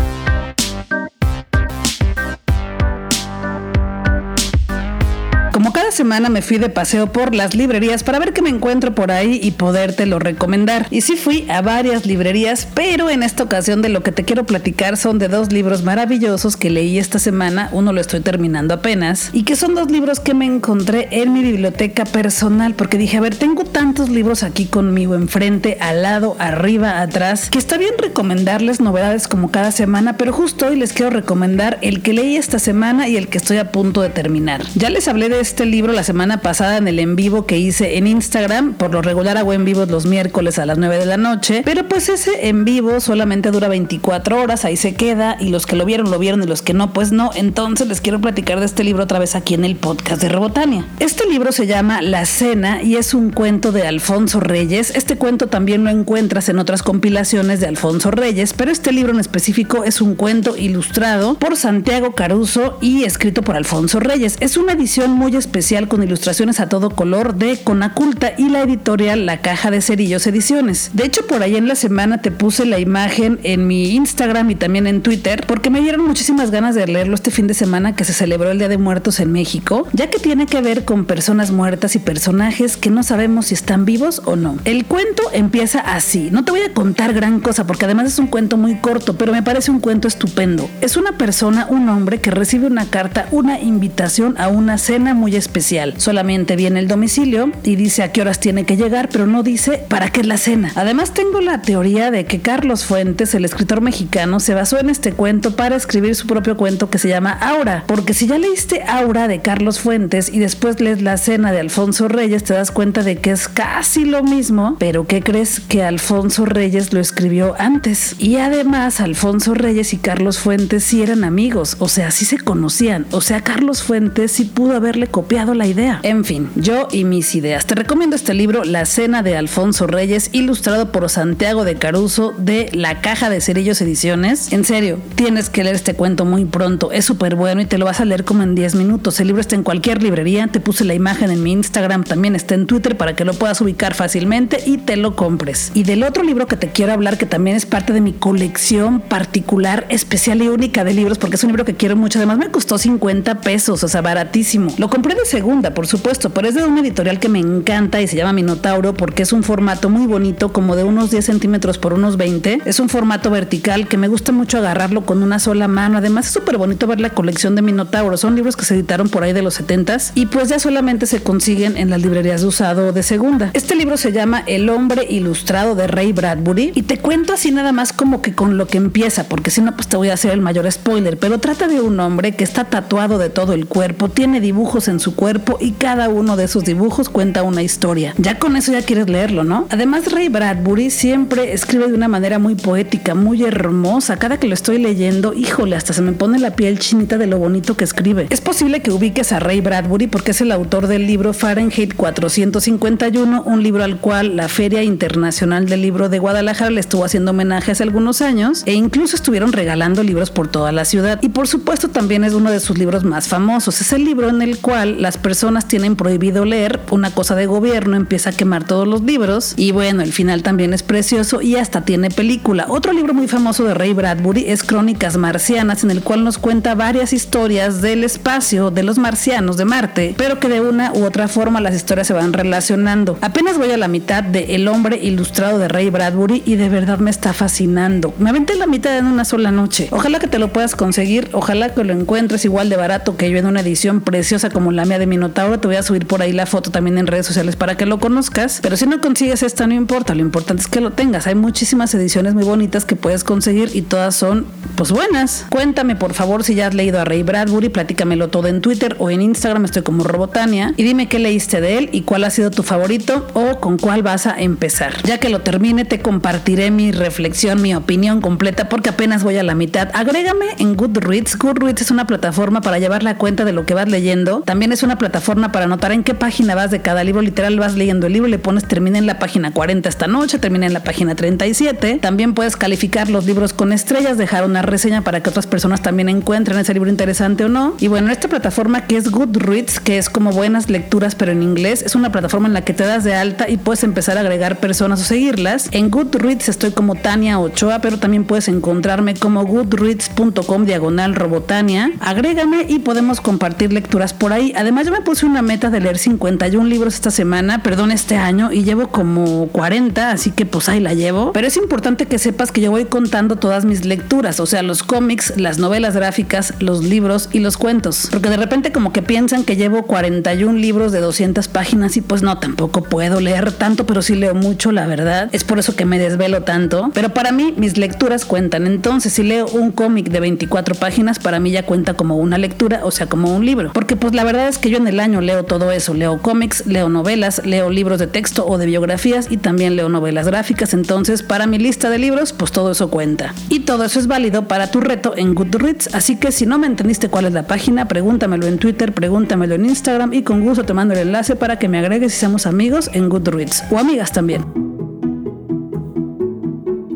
Semana 5.91 6.29
me 6.29 6.41
fui 6.41 6.59
de 6.59 6.69
paseo 6.69 7.13
por 7.13 7.35
las 7.35 7.55
librerías 7.55 8.05
para 8.05 8.21
ver 8.21 8.33
qué 8.33 8.43
me 8.43 8.49
encuentro 8.49 8.95
por 8.95 9.11
ahí 9.11 9.41
y 9.43 9.51
podértelo 9.51 10.21
recomendar. 10.21 10.87
Y 10.91 11.01
sí 11.01 11.17
fui 11.17 11.47
a 11.51 11.63
varias 11.63 12.07
librerías, 12.07 12.69
pero 12.75 13.11
en 13.11 13.25
esta 13.25 13.43
ocasión 13.43 13.83
de 13.83 13.89
lo 13.89 14.03
que 14.03 14.13
te 14.13 14.25
quiero 14.25 14.47
platicar 14.47 14.97
son 14.97 15.19
de 15.19 15.27
dos 15.27 15.53
libros 15.53 15.83
maravillosos 15.83 16.57
que 16.57 16.71
leí 16.71 16.99
esta 16.99 17.19
semana, 17.19 17.69
uno 17.73 17.93
lo 17.93 18.01
estoy 18.01 18.21
terminando 18.21 18.73
apenas, 18.73 19.31
y 19.33 19.43
que 19.43 19.57
son 19.57 19.75
dos 19.75 19.91
libros 19.91 20.21
que 20.21 20.33
me 20.33 20.47
encontré 20.47 21.09
en 21.11 21.33
mi 21.33 21.43
biblioteca 21.43 22.05
personal, 22.05 22.75
porque 22.75 22.97
dije, 22.97 23.17
a 23.17 23.21
ver, 23.21 23.35
tengo 23.35 23.65
tantos 23.65 24.09
libros 24.09 24.45
aquí 24.45 24.67
conmigo, 24.67 25.17
enfrente, 25.17 25.77
al 25.81 26.03
lado, 26.03 26.37
arriba, 26.39 27.01
atrás, 27.03 27.51
que 27.51 27.59
está 27.59 27.77
bien 27.77 27.95
recomendarles 27.99 28.81
novedades 28.81 29.27
como 29.27 29.51
cada 29.51 29.73
semana, 29.73 30.17
pero 30.17 30.33
justo 30.33 30.69
hoy 30.69 30.77
les 30.77 30.93
quiero 30.93 31.11
recomendar 31.11 31.79
el 31.83 32.01
que 32.01 32.13
leí 32.13 32.37
esta 32.37 32.61
semana 32.61 33.09
y 33.09 33.17
el 33.17 33.29
que 33.29 33.39
estoy 33.39 33.59
a 33.59 33.73
punto 33.73 34.03
de 34.03 34.11
terminar. 34.11 34.63
Ya 34.77 34.89
les 34.89 35.09
hablé 35.09 35.29
de 35.29 35.41
este 35.41 35.67
libro 35.67 35.80
la 35.89 36.05
semana 36.05 36.41
pasada 36.41 36.77
en 36.77 36.87
el 36.89 36.99
en 36.99 37.17
vivo 37.17 37.47
que 37.47 37.59
hice 37.59 37.97
en 37.97 38.07
Instagram. 38.07 38.75
Por 38.75 38.93
lo 38.93 39.03
regular 39.03 39.37
hago 39.39 39.53
en 39.53 39.65
vivos 39.65 39.91
los 39.91 40.07
miércoles 40.07 40.59
a 40.59 40.67
las 40.67 40.79
9 40.79 40.99
de 40.99 41.07
la 41.07 41.17
noche. 41.17 41.63
Pero 41.65 41.89
pues 41.89 42.09
ese 42.09 42.49
en 42.49 42.65
vivo 42.65 43.01
solamente 43.01 43.51
dura 43.51 43.69
24 43.69 44.41
horas, 44.41 44.65
ahí 44.65 44.77
se 44.77 44.95
queda. 44.95 45.37
Y 45.41 45.49
los 45.49 45.67
que 45.67 45.77
lo 45.77 45.85
vieron, 45.85 46.11
lo 46.11 46.19
vieron 46.19 46.43
y 46.43 46.47
los 46.47 46.63
que 46.63 46.75
no, 46.75 46.93
pues 46.93 47.13
no. 47.13 47.31
Entonces 47.35 47.89
les 47.89 48.01
quiero 48.01 48.21
platicar 48.21 48.61
de 48.61 48.67
este 48.67 48.85
libro 48.85 49.05
otra 49.05 49.19
vez 49.19 49.35
aquí 49.35 49.55
en 49.55 49.65
el 49.65 49.77
podcast 49.77 50.21
de 50.21 50.29
Robotania. 50.29 50.87
Este 50.99 51.27
libro 51.29 51.51
se 51.51 51.67
llama 51.67 52.03
La 52.03 52.27
Cena 52.27 52.83
y 52.83 52.97
es 52.97 53.15
un 53.15 53.31
cuento 53.31 53.73
de 53.73 53.87
Alfonso 53.87 54.39
Reyes. 54.41 54.93
Este 54.95 55.17
cuento 55.17 55.47
también 55.49 55.83
lo 55.85 55.91
encuentras 55.91 56.49
en 56.51 56.59
otras 56.59 56.83
compilaciones 56.83 57.61
de 57.61 57.67
Alfonso 57.67 58.11
Reyes, 58.11 58.53
pero 58.53 58.71
este 58.71 58.93
libro 58.93 59.13
en 59.13 59.21
específico 59.21 59.85
es 59.85 60.01
un 60.01 60.15
cuento 60.15 60.57
ilustrado 60.57 61.35
por 61.35 61.57
Santiago 61.57 62.15
Caruso 62.15 62.79
y 62.81 63.05
escrito 63.05 63.43
por 63.43 63.57
Alfonso 63.57 64.01
Reyes. 64.01 64.37
Es 64.41 64.57
una 64.57 64.73
edición 64.73 65.13
muy 65.13 65.37
con 65.71 66.03
ilustraciones 66.03 66.59
a 66.59 66.69
todo 66.69 66.91
color 66.91 67.37
de 67.37 67.57
Conaculta 67.62 68.33
y 68.37 68.49
la 68.49 68.62
editorial 68.62 69.25
La 69.25 69.41
Caja 69.41 69.71
de 69.71 69.81
Cerillos 69.81 70.27
Ediciones. 70.27 70.91
De 70.95 71.05
hecho, 71.05 71.29
por 71.29 71.45
ahí 71.45 71.55
en 71.55 71.69
la 71.69 71.77
semana 71.77 72.21
te 72.21 72.33
puse 72.33 72.67
la 72.67 72.81
imagen 72.81 73.39
en 73.45 73.69
mi 73.69 73.91
Instagram 73.91 74.50
y 74.50 74.57
también 74.57 74.89
en 74.89 75.00
Twitter 75.00 75.45
porque 75.47 75.71
me 75.71 75.81
dieron 75.81 76.05
muchísimas 76.05 76.50
ganas 76.50 76.75
de 76.75 76.89
leerlo 76.89 77.15
este 77.15 77.31
fin 77.31 77.47
de 77.47 77.55
semana 77.55 77.95
que 77.95 78.03
se 78.03 78.12
celebró 78.12 78.50
el 78.50 78.59
Día 78.59 78.67
de 78.67 78.79
Muertos 78.79 79.21
en 79.21 79.31
México, 79.31 79.87
ya 79.93 80.11
que 80.11 80.19
tiene 80.19 80.47
que 80.47 80.61
ver 80.61 80.85
con 80.85 81.05
personas 81.05 81.53
muertas 81.53 81.95
y 81.95 82.00
personajes 82.00 82.77
que 82.77 82.91
no 82.91 83.05
sabemos 83.05 83.47
si 83.47 83.55
están 83.55 83.85
vivos 83.85 84.23
o 84.25 84.35
no. 84.35 84.57
El 84.65 84.87
cuento 84.87 85.23
empieza 85.33 85.79
así. 85.79 86.31
No 86.33 86.45
te 86.45 86.50
voy 86.50 86.62
a 86.62 86.75
contar 86.75 87.15
gran 87.15 87.39
cosa 87.39 87.65
porque 87.65 87.85
además 87.85 88.09
es 88.09 88.19
un 88.19 88.27
cuento 88.27 88.57
muy 88.57 88.75
corto, 88.79 89.17
pero 89.17 89.31
me 89.31 89.45
parece 89.45 89.71
un 89.71 89.79
cuento 89.79 90.09
estupendo. 90.09 90.69
Es 90.81 90.97
una 90.97 91.17
persona, 91.17 91.69
un 91.71 91.89
hombre 91.89 92.21
que 92.21 92.33
recibe 92.33 92.67
una 92.67 92.87
carta, 92.87 93.29
una 93.31 93.61
invitación 93.61 94.35
a 94.37 94.49
una 94.49 94.77
cena 94.77 95.15
muy 95.15 95.37
especial. 95.37 95.60
Solamente 95.99 96.57
viene 96.57 96.81
el 96.81 96.88
domicilio 96.88 97.52
y 97.62 97.76
dice 97.76 98.02
a 98.02 98.12
qué 98.12 98.21
horas 98.21 98.40
tiene 98.40 98.64
que 98.64 98.76
llegar, 98.76 99.09
pero 99.11 99.26
no 99.26 99.43
dice 99.43 99.85
para 99.88 100.11
qué 100.11 100.21
es 100.21 100.26
la 100.26 100.37
cena. 100.37 100.73
Además 100.75 101.14
tengo 101.14 101.40
la 101.40 101.62
teoría 101.62 102.11
de 102.11 102.25
que 102.25 102.40
Carlos 102.40 102.85
Fuentes, 102.85 103.35
el 103.35 103.45
escritor 103.45 103.81
mexicano, 103.81 104.40
se 104.40 104.55
basó 104.55 104.79
en 104.79 104.90
este 104.90 105.12
cuento 105.12 105.57
para 105.57 105.76
escribir 105.76 106.14
su 106.14 106.26
propio 106.26 106.57
cuento 106.57 106.90
que 106.90 106.99
se 106.99 107.09
llama 107.09 107.33
Aura, 107.33 107.85
porque 107.87 108.14
si 108.14 108.26
ya 108.26 108.38
leíste 108.38 108.83
Aura 108.85 109.29
de 109.29 109.40
Carlos 109.40 109.81
Fuentes 109.81 110.31
y 110.33 110.38
después 110.38 110.81
lees 110.81 111.02
La 111.02 111.17
cena 111.17 111.52
de 111.52 111.61
Alfonso 111.61 112.09
Reyes, 112.09 112.45
te 112.45 112.55
das 112.55 112.71
cuenta 112.71 113.02
de 113.02 113.17
que 113.17 113.31
es 113.31 113.49
casi 113.49 114.05
lo 114.05 114.23
mismo, 114.23 114.76
pero 114.79 115.07
¿qué 115.07 115.23
crees 115.23 115.61
que 115.61 115.83
Alfonso 115.83 116.45
Reyes 116.45 116.93
lo 116.93 117.00
escribió 117.00 117.55
antes? 117.59 118.17
Y 118.19 118.37
además 118.37 119.00
Alfonso 119.00 119.55
Reyes 119.55 119.93
y 119.93 119.99
Carlos 119.99 120.38
Fuentes 120.38 120.85
sí 120.85 121.02
eran 121.02 121.25
amigos, 121.25 121.76
o 121.79 121.88
sea, 121.88 122.11
sí 122.11 122.25
se 122.25 122.38
conocían, 122.38 123.07
o 123.11 123.21
sea, 123.21 123.43
Carlos 123.43 123.83
Fuentes 123.83 124.33
sí 124.33 124.45
pudo 124.45 124.76
haberle 124.76 125.07
copiado 125.07 125.50
la 125.54 125.66
idea. 125.66 126.00
En 126.02 126.25
fin, 126.25 126.50
yo 126.57 126.88
y 126.90 127.04
mis 127.04 127.35
ideas. 127.35 127.66
Te 127.66 127.75
recomiendo 127.75 128.16
este 128.16 128.35
libro, 128.35 128.64
La 128.64 128.87
Cena 128.87 129.23
de 129.23 129.37
Alfonso 129.37 129.87
Reyes, 129.87 130.30
ilustrado 130.33 130.92
por 130.92 131.09
Santiago 131.09 131.64
de 131.64 131.76
Caruso 131.76 132.35
de 132.37 132.69
La 132.73 133.00
Caja 133.00 133.30
de 133.30 133.40
Cerillos 133.40 133.80
Ediciones. 133.80 134.52
En 134.52 134.64
serio, 134.64 134.99
tienes 135.14 135.50
que 135.50 135.64
leer 135.64 135.76
este 135.76 135.95
cuento 135.95 136.25
muy 136.25 136.45
pronto. 136.45 136.92
Es 136.92 137.04
súper 137.04 137.35
bueno 137.35 137.61
y 137.61 137.66
te 137.66 137.78
lo 137.78 137.85
vas 137.85 138.00
a 138.00 138.04
leer 138.04 138.25
como 138.25 138.42
en 138.42 138.54
10 138.54 138.75
minutos. 138.75 139.21
El 139.21 139.28
libro 139.28 139.40
está 139.40 139.54
en 139.54 139.62
cualquier 139.62 140.02
librería. 140.02 140.49
Te 140.49 140.61
puse 140.61 140.85
la 140.85 140.95
imagen 140.95 141.30
en 141.30 141.42
mi 141.42 141.52
Instagram, 141.52 142.04
también 142.04 142.35
está 142.35 142.54
en 142.54 142.66
Twitter 142.66 142.97
para 142.97 143.14
que 143.14 143.25
lo 143.25 143.35
puedas 143.35 143.61
ubicar 143.61 143.95
fácilmente 143.95 144.59
y 144.64 144.78
te 144.78 144.97
lo 144.97 145.16
compres. 145.16 145.73
Y 145.75 145.83
del 145.85 146.02
otro 146.02 146.23
libro 146.23 146.47
que 146.47 146.57
te 146.57 146.71
quiero 146.71 146.92
hablar, 146.92 147.19
que 147.19 147.26
también 147.26 147.57
es 147.57 147.66
parte 147.66 147.92
de 147.92 148.00
mi 148.00 148.12
colección 148.12 149.00
particular, 149.00 149.87
especial 149.88 150.42
y 150.42 150.49
única 150.49 150.85
de 150.85 150.95
libros, 150.95 151.19
porque 151.19 151.37
es 151.37 151.45
un 151.45 151.49
libro 151.49 151.64
que 151.64 151.75
quiero 151.75 151.97
mucho. 151.97 152.19
Además, 152.19 152.38
me 152.38 152.50
costó 152.50 152.78
50 152.78 153.40
pesos, 153.40 153.83
o 153.83 153.88
sea, 153.88 154.00
baratísimo. 154.00 154.73
Lo 154.78 154.88
compré 154.90 155.14
de 155.14 155.25
segunda, 155.41 155.73
por 155.73 155.87
supuesto, 155.87 156.29
pero 156.29 156.49
es 156.49 156.55
de 156.55 156.65
una 156.65 156.83
editorial 156.83 157.19
que 157.19 157.31
me 157.31 157.39
encanta 157.39 158.03
y 158.03 158.07
se 158.07 158.15
llama 158.15 158.35
Minotauro 158.35 158.93
porque 158.93 159.23
es 159.23 159.33
un 159.33 159.43
formato 159.43 159.89
muy 159.89 160.07
bonito, 160.07 160.53
como 160.53 160.77
de 160.77 160.85
unos 160.85 161.11
10 161.11 161.25
centímetros 161.25 161.79
por 161.79 161.95
unos 161.95 162.19
20. 162.19 162.61
Es 162.67 162.79
un 162.79 162.91
formato 162.91 163.31
vertical 163.31 163.89
que 163.89 163.97
me 163.97 164.07
gusta 164.07 164.33
mucho 164.33 164.59
agarrarlo 164.59 165.07
con 165.07 165.23
una 165.23 165.39
sola 165.39 165.67
mano. 165.67 165.97
Además, 165.97 166.27
es 166.27 166.33
súper 166.33 166.59
bonito 166.59 166.87
ver 166.87 167.01
la 167.01 167.09
colección 167.09 167.55
de 167.55 167.63
Minotauro. 167.63 168.19
Son 168.19 168.37
libros 168.37 168.55
que 168.55 168.67
se 168.67 168.75
editaron 168.75 169.09
por 169.09 169.23
ahí 169.23 169.33
de 169.33 169.41
los 169.41 169.59
70s 169.59 170.13
y 170.15 170.27
pues 170.27 170.51
ya 170.51 170.59
solamente 170.59 171.07
se 171.07 171.23
consiguen 171.23 171.79
en 171.79 171.89
las 171.89 172.03
librerías 172.03 172.43
de 172.43 172.47
usado 172.47 172.93
de 172.93 173.03
segunda. 173.03 173.51
Este 173.55 173.75
libro 173.77 173.97
se 173.97 174.13
llama 174.13 174.45
El 174.47 174.69
hombre 174.69 175.07
ilustrado 175.09 175.75
de 175.75 175.87
Ray 175.87 176.13
Bradbury 176.13 176.73
y 176.75 176.83
te 176.83 176.99
cuento 176.99 177.33
así 177.33 177.51
nada 177.51 177.73
más 177.73 177.95
como 177.95 178.21
que 178.21 178.35
con 178.35 178.59
lo 178.59 178.67
que 178.67 178.77
empieza, 178.77 179.25
porque 179.25 179.51
si 179.51 179.63
no, 179.63 179.75
pues 179.75 179.89
te 179.89 179.97
voy 179.97 180.11
a 180.11 180.15
hacer 180.15 180.33
el 180.33 180.43
mayor 180.43 180.71
spoiler. 180.71 181.17
Pero 181.17 181.39
trata 181.39 181.67
de 181.67 181.81
un 181.81 181.99
hombre 181.99 182.33
que 182.33 182.45
está 182.45 182.65
tatuado 182.65 183.17
de 183.17 183.31
todo 183.31 183.55
el 183.55 183.65
cuerpo, 183.65 184.11
tiene 184.11 184.43
dibujos 184.43 184.87
en 184.89 185.01
su 185.01 185.15
cuerpo 185.21 185.59
y 185.61 185.73
cada 185.73 186.09
uno 186.09 186.39
de 186.39 186.45
esos 186.45 186.65
dibujos 186.65 187.11
cuenta 187.11 187.43
una 187.43 187.62
historia. 187.62 188.15
Ya 188.17 188.39
con 188.39 188.57
eso 188.57 188.73
ya 188.73 188.81
quieres 188.81 189.11
leerlo, 189.11 189.45
¿no? 189.45 189.67
Además, 189.69 190.11
Ray 190.11 190.31
Bradbury 190.31 190.89
siempre 190.89 191.53
escribe 191.53 191.89
de 191.89 191.93
una 191.93 192.09
manera 192.09 192.39
muy 192.39 192.55
poética, 192.55 193.15
muy 193.15 193.45
hermosa. 193.45 194.17
Cada 194.17 194.39
que 194.39 194.49
lo 194.49 194.55
estoy 194.55 194.79
leyendo, 194.79 195.35
híjole, 195.35 195.77
hasta 195.77 195.93
se 195.93 196.00
me 196.00 196.12
pone 196.12 196.39
la 196.39 196.57
piel 196.57 196.79
chinita 196.79 197.19
de 197.19 197.27
lo 197.27 197.39
bonito 197.39 197.77
que 197.77 197.85
escribe. 197.85 198.29
Es 198.31 198.41
posible 198.41 198.81
que 198.81 198.93
ubiques 198.93 199.31
a 199.33 199.41
Ray 199.41 199.61
Bradbury 199.61 200.07
porque 200.07 200.31
es 200.31 200.41
el 200.41 200.53
autor 200.53 200.87
del 200.87 201.07
libro 201.07 201.35
Fahrenheit 201.35 201.95
451, 201.95 203.43
un 203.43 203.62
libro 203.62 203.85
al 203.85 203.99
cual 203.99 204.37
la 204.37 204.49
Feria 204.49 204.83
Internacional 204.83 205.67
del 205.67 205.83
Libro 205.83 206.09
de 206.09 206.19
Guadalajara 206.19 206.71
le 206.71 206.81
estuvo 206.81 207.05
haciendo 207.05 207.33
homenaje 207.33 207.73
hace 207.73 207.83
algunos 207.83 208.23
años 208.23 208.62
e 208.65 208.73
incluso 208.73 209.17
estuvieron 209.17 209.53
regalando 209.53 210.03
libros 210.03 210.31
por 210.31 210.49
toda 210.49 210.73
la 210.73 210.87
ciudad. 210.87 211.19
Y 211.21 211.29
por 211.29 211.47
supuesto 211.47 211.89
también 211.89 212.25
es 212.25 212.33
uno 212.33 212.50
de 212.50 212.61
sus 212.61 212.79
libros 212.79 213.05
más 213.05 213.29
famosos. 213.29 213.83
Es 213.83 213.93
el 213.93 214.07
libro 214.07 214.31
en 214.31 214.41
el 214.41 214.59
cual 214.59 215.05
las 215.11 215.19
personas 215.19 215.67
tienen 215.67 215.97
prohibido 215.97 216.45
leer, 216.45 216.79
una 216.93 217.11
cosa 217.11 217.35
de 217.35 217.47
gobierno 217.47 217.97
empieza 217.97 218.31
a 218.31 218.33
quemar 218.33 218.62
todos 218.62 218.87
los 218.87 219.02
libros 219.02 219.55
y 219.57 219.73
bueno, 219.73 220.02
el 220.02 220.12
final 220.12 220.45
también 220.45 220.73
es 220.73 220.85
precioso 220.85 221.43
y 221.43 221.57
hasta 221.57 221.81
tiene 221.81 222.11
película. 222.11 222.67
Otro 222.69 222.93
libro 222.93 223.12
muy 223.12 223.26
famoso 223.26 223.64
de 223.64 223.75
Ray 223.75 223.93
Bradbury 223.93 224.45
es 224.47 224.62
Crónicas 224.62 225.17
Marcianas, 225.17 225.83
en 225.83 225.90
el 225.90 226.02
cual 226.02 226.23
nos 226.23 226.38
cuenta 226.38 226.76
varias 226.76 227.12
historias 227.12 227.83
del 227.83 228.05
espacio, 228.05 228.71
de 228.71 228.85
los 228.85 228.99
marcianos, 228.99 229.57
de 229.57 229.64
Marte, 229.64 230.14
pero 230.17 230.38
que 230.38 230.49
de 230.49 230.61
una 230.61 230.93
u 230.93 231.02
otra 231.02 231.26
forma 231.26 231.61
las 231.61 231.75
historias 231.75 232.07
se 232.07 232.12
van 232.12 232.33
relacionando. 232.33 233.19
Apenas 233.21 233.59
voy 233.59 233.73
a 233.73 233.76
la 233.79 233.88
mitad 233.88 234.23
de 234.23 234.55
El 234.55 234.69
hombre 234.69 234.97
ilustrado 235.02 235.59
de 235.59 235.67
Ray 235.67 235.90
Bradbury 235.90 236.45
y 236.47 236.55
de 236.55 236.69
verdad 236.69 237.00
me 237.00 237.11
está 237.11 237.33
fascinando. 237.33 238.14
Me 238.21 238.31
aventé 238.31 238.55
la 238.55 238.69
mitad 238.69 238.97
en 238.97 239.07
una 239.07 239.25
sola 239.25 239.50
noche. 239.50 239.88
Ojalá 239.90 240.21
que 240.21 240.29
te 240.29 240.38
lo 240.38 240.52
puedas 240.52 240.76
conseguir, 240.76 241.31
ojalá 241.33 241.75
que 241.75 241.83
lo 241.83 241.95
encuentres 241.95 242.45
igual 242.45 242.69
de 242.69 242.76
barato 242.76 243.17
que 243.17 243.29
yo 243.29 243.38
en 243.38 243.47
una 243.47 243.62
edición 243.62 244.02
preciosa 244.02 244.50
como 244.50 244.71
la 244.71 244.85
mía 244.85 245.00
de 245.00 245.09
Minotauro. 245.09 245.59
Te 245.59 245.66
voy 245.66 245.76
a 245.76 245.83
subir 245.83 246.07
por 246.07 246.23
ahí 246.23 246.33
la 246.33 246.47
foto 246.47 246.71
también 246.71 246.97
en 246.99 247.09
redes 247.09 247.26
sociales 247.26 247.57
para 247.57 247.76
que 247.76 247.87
lo 247.87 247.99
conozcas. 247.99 248.61
Pero 248.62 248.76
si 248.76 248.87
no 248.87 249.00
consigues 249.00 249.42
esta, 249.42 249.66
no 249.66 249.75
importa. 249.75 250.14
Lo 250.14 250.21
importante 250.21 250.62
es 250.62 250.69
que 250.69 250.80
lo 250.80 250.92
tengas. 250.92 251.26
Hay 251.26 251.35
muchísimas 251.35 251.92
ediciones 251.95 252.35
muy 252.35 252.45
bonitas 252.45 252.85
que 252.85 252.95
puedes 252.95 253.25
conseguir 253.25 253.71
y 253.75 253.83
todas 253.83 254.14
son, 254.14 254.47
pues, 254.76 254.92
buenas. 254.92 255.47
Cuéntame, 255.50 255.97
por 255.97 256.14
favor, 256.14 256.45
si 256.45 256.54
ya 256.54 256.69
has 256.69 256.75
leído 256.75 257.00
a 257.00 257.04
Ray 257.04 257.25
Bradbury. 257.25 257.71
Platícamelo 257.71 258.28
todo 258.28 258.47
en 258.47 258.61
Twitter 258.61 258.95
o 259.00 259.11
en 259.11 259.23
Instagram. 259.23 259.64
Estoy 259.64 259.83
como 259.83 260.04
Robotania. 260.04 260.73
Y 260.76 260.85
dime 260.85 261.09
qué 261.09 261.19
leíste 261.19 261.61
de 261.61 261.78
él 261.78 261.88
y 261.92 262.02
cuál 262.02 262.23
ha 262.23 262.30
sido 262.30 262.50
tu 262.50 262.62
favorito 262.62 263.26
o 263.35 263.59
con 263.59 263.78
cuál 263.78 264.02
vas 264.02 264.26
a 264.26 264.40
empezar. 264.40 264.95
Ya 265.04 265.19
que 265.19 265.28
lo 265.28 265.40
termine, 265.40 265.85
te 265.85 266.00
compartiré 266.00 266.71
mi 266.71 266.92
reflexión, 266.92 267.62
mi 267.62 267.75
opinión 267.75 268.21
completa, 268.21 268.69
porque 268.69 268.90
apenas 268.90 269.25
voy 269.25 269.37
a 269.38 269.42
la 269.42 269.54
mitad. 269.54 269.88
Agrégame 269.95 270.47
en 270.59 270.76
Goodreads. 270.76 271.38
Goodreads 271.38 271.83
es 271.83 271.90
una 271.90 272.07
plataforma 272.07 272.61
para 272.61 272.78
llevar 272.78 273.02
la 273.02 273.16
cuenta 273.16 273.45
de 273.45 273.52
lo 273.52 273.64
que 273.64 273.75
vas 273.75 273.88
leyendo. 273.88 274.42
También 274.42 274.73
es 274.73 274.83
una 274.83 274.90
plataforma 274.99 275.53
para 275.53 275.67
anotar 275.67 275.93
en 275.93 276.05
qué 276.05 276.15
página 276.15 276.55
vas 276.55 276.71
de 276.71 276.81
cada 276.81 277.05
libro. 277.05 277.23
Literal, 277.23 277.59
vas 277.59 277.75
leyendo 277.75 278.07
el 278.07 278.13
libro 278.13 278.29
y 278.29 278.31
le 278.31 278.39
pones 278.39 278.65
termina 278.65 278.99
en 278.99 279.07
la 279.07 279.19
página 279.19 279.53
40 279.53 279.89
esta 279.89 280.07
noche, 280.07 280.39
termina 280.39 280.67
en 280.67 280.73
la 280.73 280.83
página 280.85 281.15
37. 281.15 281.99
También 282.01 282.35
puedes 282.35 282.57
calificar 282.57 283.09
los 283.11 283.27
libros 283.27 283.53
con 283.53 283.73
estrellas, 283.73 284.19
dejar 284.19 284.45
una 284.45 284.63
reseña 284.63 285.03
para 285.03 285.23
que 285.23 285.31
otras 285.31 285.47
personas 285.47 285.83
también 285.83 286.09
encuentren 286.09 286.59
ese 286.59 286.75
libro 286.75 286.91
interesante 286.91 287.45
o 287.45 287.49
no. 287.49 287.75
Y 287.79 287.89
bueno, 287.89 288.11
esta 288.11 288.29
plataforma 288.29 288.87
que 288.87 288.97
es 288.97 289.11
Goodreads, 289.11 289.81
que 289.81 289.99
es 289.99 290.09
como 290.09 290.33
buenas 290.33 290.71
lecturas 290.71 291.15
pero 291.15 291.33
en 291.33 291.43
inglés, 291.43 291.83
es 291.83 291.95
una 291.95 292.13
plataforma 292.13 292.49
en 292.49 292.55
la 292.55 292.63
que 292.63 292.73
te 292.73 292.85
das 292.85 293.05
de 293.05 293.15
alta 293.15 293.49
y 293.49 293.57
puedes 293.57 293.85
empezar 293.85 294.17
a 294.17 294.21
agregar 294.21 294.59
personas 294.59 295.01
o 295.01 295.05
seguirlas. 295.05 295.69
En 295.73 295.91
Goodreads 295.91 296.49
estoy 296.49 296.73
como 296.73 296.95
Tania 296.95 297.39
Ochoa, 297.39 297.81
pero 297.81 297.99
también 297.99 298.25
puedes 298.25 298.49
encontrarme 298.49 299.15
como 299.15 299.45
goodreads.com 299.45 300.65
diagonal 300.65 301.15
robotania. 301.15 301.93
Agrégame 302.01 302.67
y 302.69 302.81
podemos 302.81 303.21
compartir 303.21 303.73
lecturas 303.73 304.13
por 304.13 304.33
ahí. 304.33 304.53
Además, 304.57 304.80
yo 304.87 304.93
me 304.93 305.01
puse 305.01 305.27
una 305.27 305.43
meta 305.43 305.71
de 305.71 305.81
leer 305.81 305.99
51 305.99 306.67
libros 306.69 306.95
esta 306.95 307.11
semana, 307.11 307.63
perdón, 307.63 307.91
este 307.91 308.17
año, 308.17 308.53
y 308.53 308.65
llevo 308.65 308.89
como 308.89 309.49
40, 309.49 310.13
así 310.13 310.31
que 310.31 310.47
pues 310.47 310.69
ahí 310.69 310.81
la 310.81 310.95
llevo. 310.95 311.33
Pero 311.33 311.47
es 311.47 311.57
importante 311.57 312.07
que 312.07 312.19
sepas 312.19 312.53
que 312.53 312.61
yo 312.61 312.71
voy 312.71 312.85
contando 312.87 313.37
todas 313.37 313.65
mis 313.65 313.85
lecturas, 313.85 314.41
o 314.41 314.47
sea, 314.47 314.63
los 314.63 314.83
cómics, 314.83 315.35
las 315.37 315.59
novelas 315.59 315.95
gráficas, 315.95 316.55
los 316.61 316.85
libros 316.85 317.29
y 317.33 317.41
los 317.41 317.57
cuentos. 317.57 318.09
Porque 318.11 318.29
de 318.29 318.37
repente 318.37 318.73
como 318.73 318.93
que 318.93 319.03
piensan 319.03 319.45
que 319.45 319.57
llevo 319.57 319.83
41 319.85 320.59
libros 320.59 320.93
de 320.93 321.01
200 321.01 321.49
páginas 321.49 321.97
y 321.97 322.01
pues 322.01 322.23
no, 322.23 322.39
tampoco 322.39 322.83
puedo 322.83 323.21
leer 323.21 323.53
tanto, 323.53 323.87
pero 323.87 324.03
sí 324.03 324.15
leo 324.15 324.35
mucho, 324.35 324.73
la 324.73 324.87
verdad. 324.87 325.29
Es 325.33 325.45
por 325.45 325.59
eso 325.59 325.77
que 325.77 325.85
me 325.85 325.99
desvelo 325.99 326.43
tanto. 326.43 326.91
Pero 326.95 327.11
para 327.11 327.33
mí 327.33 327.55
mis 327.57 327.77
lecturas 327.77 328.25
cuentan. 328.25 328.67
Entonces, 328.67 329.13
si 329.13 329.23
leo 329.23 329.47
un 329.47 329.73
cómic 329.73 330.09
de 330.11 330.21
24 330.21 330.75
páginas, 330.75 331.19
para 331.19 331.41
mí 331.41 331.51
ya 331.51 331.65
cuenta 331.65 331.95
como 331.95 332.17
una 332.17 332.39
lectura, 332.39 332.81
o 332.85 332.91
sea, 332.91 333.07
como 333.07 333.35
un 333.35 333.45
libro. 333.45 333.73
Porque 333.73 333.97
pues 333.97 334.15
la 334.15 334.25
verdad 334.25 334.49
es 334.49 334.59
que 334.59 334.70
yo 334.71 334.79
en 334.79 334.87
el 334.87 335.00
año 335.00 335.21
leo 335.21 335.45
todo 335.45 335.71
eso. 335.73 335.95
Leo 335.95 336.23
cómics, 336.23 336.67
leo 336.67 336.89
novelas, 336.89 337.43
leo 337.45 337.71
libros 337.71 337.99
de 337.99 338.07
texto 338.07 338.47
o 338.47 338.57
de 338.59 338.67
biografías 338.67 339.27
y 339.31 339.37
también 339.37 339.77
leo 339.77 339.89
novelas 339.89 340.27
gráficas. 340.27 340.73
Entonces, 340.73 341.23
para 341.23 341.47
mi 341.47 341.59
lista 341.59 341.91
de 341.91 341.99
libros, 341.99 342.33
pues 342.33 342.52
todo 342.52 342.71
eso 342.71 342.91
cuenta. 342.91 343.35
Y 343.49 343.61
todo 343.61 343.85
eso 343.85 343.99
es 343.99 344.06
válido 344.06 344.49
para 344.49 344.71
tu 344.71 344.80
reto 344.80 345.15
en 345.17 345.35
Goodreads. 345.35 345.95
Así 345.95 346.17
que 346.17 346.33
si 346.33 346.47
no 346.47 346.59
me 346.59 346.67
entendiste 346.67 347.09
cuál 347.09 347.26
es 347.26 347.33
la 347.33 347.47
página, 347.47 347.89
pregúntamelo 347.89 348.47
en 348.47 348.59
Twitter, 348.59 348.93
pregúntamelo 348.93 349.54
en 349.54 349.67
Instagram 349.67 350.15
y 350.15 350.23
con 350.23 350.45
gusto 350.45 350.65
te 350.65 350.73
mando 350.73 350.95
el 350.95 351.00
enlace 351.00 351.37
para 351.37 351.59
que 351.59 351.69
me 351.69 351.78
agregues 351.78 352.15
y 352.15 352.17
seamos 352.17 352.47
amigos 352.47 352.91
en 352.93 353.09
Goodreads 353.09 353.65
o 353.71 353.78
amigas 353.78 354.13
también. 354.13 354.70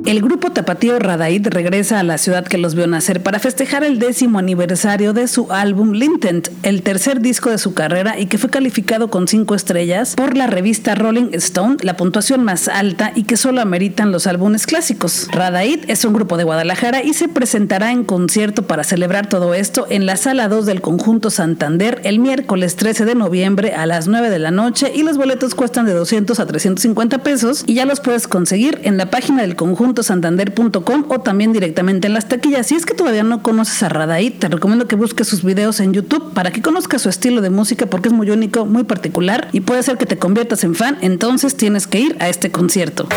El 0.07 0.21
grupo 0.21 0.53
tapatío 0.53 0.99
Radaid 0.99 1.47
regresa 1.49 1.99
a 1.99 2.03
la 2.03 2.19
ciudad 2.19 2.45
que 2.45 2.59
los 2.59 2.75
vio 2.75 2.87
nacer 2.87 3.23
para 3.23 3.39
festejar 3.39 3.85
el 3.85 3.99
décimo 3.99 4.39
aniversario 4.39 5.15
de 5.15 5.27
su 5.29 5.51
álbum 5.51 5.93
Lintent, 5.93 6.51
el 6.63 6.83
tercer 6.83 7.23
disco 7.23 7.49
de 7.49 7.57
su 7.57 7.73
carrera 7.73 8.21
y 8.21 8.27
que 8.27 8.37
fue 8.37 8.51
calificado 8.51 9.09
con 9.09 9.29
cinco 9.29 9.55
estrellas 9.55 10.15
por 10.15 10.37
la 10.37 10.47
revista 10.47 10.95
Rolling 10.95 11.31
Stone, 11.33 11.79
la 11.81 11.97
puntuación 11.97 12.45
más 12.45 12.69
alta 12.69 13.13
y 13.15 13.23
que 13.23 13.39
solo 13.39 13.63
ameritan 13.63 14.13
los 14.13 14.27
álbumes 14.27 14.67
clásicos. 14.67 15.27
Radaid 15.33 15.85
es 15.89 16.05
un 16.05 16.13
grupo 16.13 16.37
de 16.37 16.45
Guadalajara 16.45 17.03
y 17.03 17.15
se 17.15 17.29
presentará 17.29 17.91
en 17.91 18.05
concierto 18.05 18.67
para 18.67 18.85
celebrar 18.85 19.31
todo 19.31 19.55
esto 19.55 19.87
en 19.89 20.05
la 20.05 20.19
sala 20.19 20.49
2 20.49 20.67
del 20.67 20.83
conjunto 20.83 21.31
Santander 21.31 22.03
el 22.05 22.19
miércoles 22.19 22.77
13 22.77 23.07
de 23.07 23.15
noviembre 23.15 23.73
a 23.73 23.87
las 23.87 24.07
9 24.07 24.29
de 24.29 24.39
la 24.39 24.51
noche 24.51 24.93
y 24.95 25.03
los 25.03 25.17
boletos 25.17 25.55
cuestan 25.55 25.87
de 25.87 25.95
200 25.95 26.39
a 26.41 26.45
350 26.45 27.23
pesos 27.23 27.65
y 27.67 27.73
ya 27.73 27.87
los 27.87 28.01
puedes 28.01 28.29
conseguir 28.29 28.81
en 28.83 28.99
la 28.99 29.09
página 29.09 29.41
del 29.41 29.57
conjunto 29.57 29.94
santander.com 30.03 31.05
o 31.09 31.21
también 31.21 31.53
directamente 31.53 32.07
en 32.07 32.15
las 32.15 32.29
taquillas. 32.29 32.67
Si 32.67 32.75
es 32.75 32.87
que 32.87 32.95
todavía 32.95 33.23
no 33.23 33.43
conoces 33.43 33.83
a 33.83 33.89
Radaí, 33.89 34.31
te 34.31 34.49
recomiendo 34.49 34.89
que 34.89 34.97
busques 34.97 35.29
sus 35.29 35.45
videos 35.45 35.81
en 35.81 35.93
YouTube 35.93 36.33
para 36.33 36.51
que 36.51 36.63
conozcas 36.63 37.03
su 37.03 37.09
estilo 37.09 37.41
de 37.41 37.51
música 37.51 37.87
porque 37.87 38.09
es 38.09 38.15
muy 38.15 38.31
único, 38.31 38.67
muy 38.67 38.85
particular 38.85 39.49
y 39.53 39.61
puede 39.61 39.83
ser 39.83 39.99
que 39.99 40.07
te 40.07 40.19
conviertas 40.19 40.65
en 40.65 40.75
fan, 40.75 40.99
entonces 41.01 41.57
tienes 41.57 41.87
que 41.87 42.01
ir 42.01 42.17
a 42.21 42.29
este 42.29 42.51
concierto. 42.51 43.09